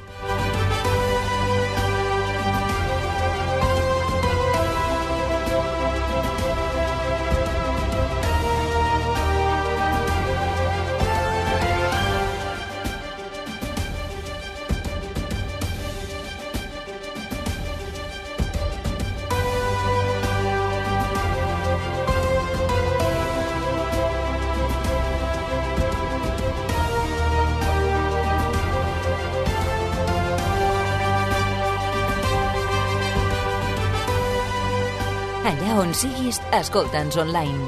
Escolta'ns 36.54 37.18
online. 37.18 37.68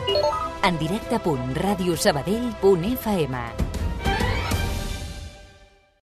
en 0.63 0.79
directe.radiosabadell.fm. 0.79 3.62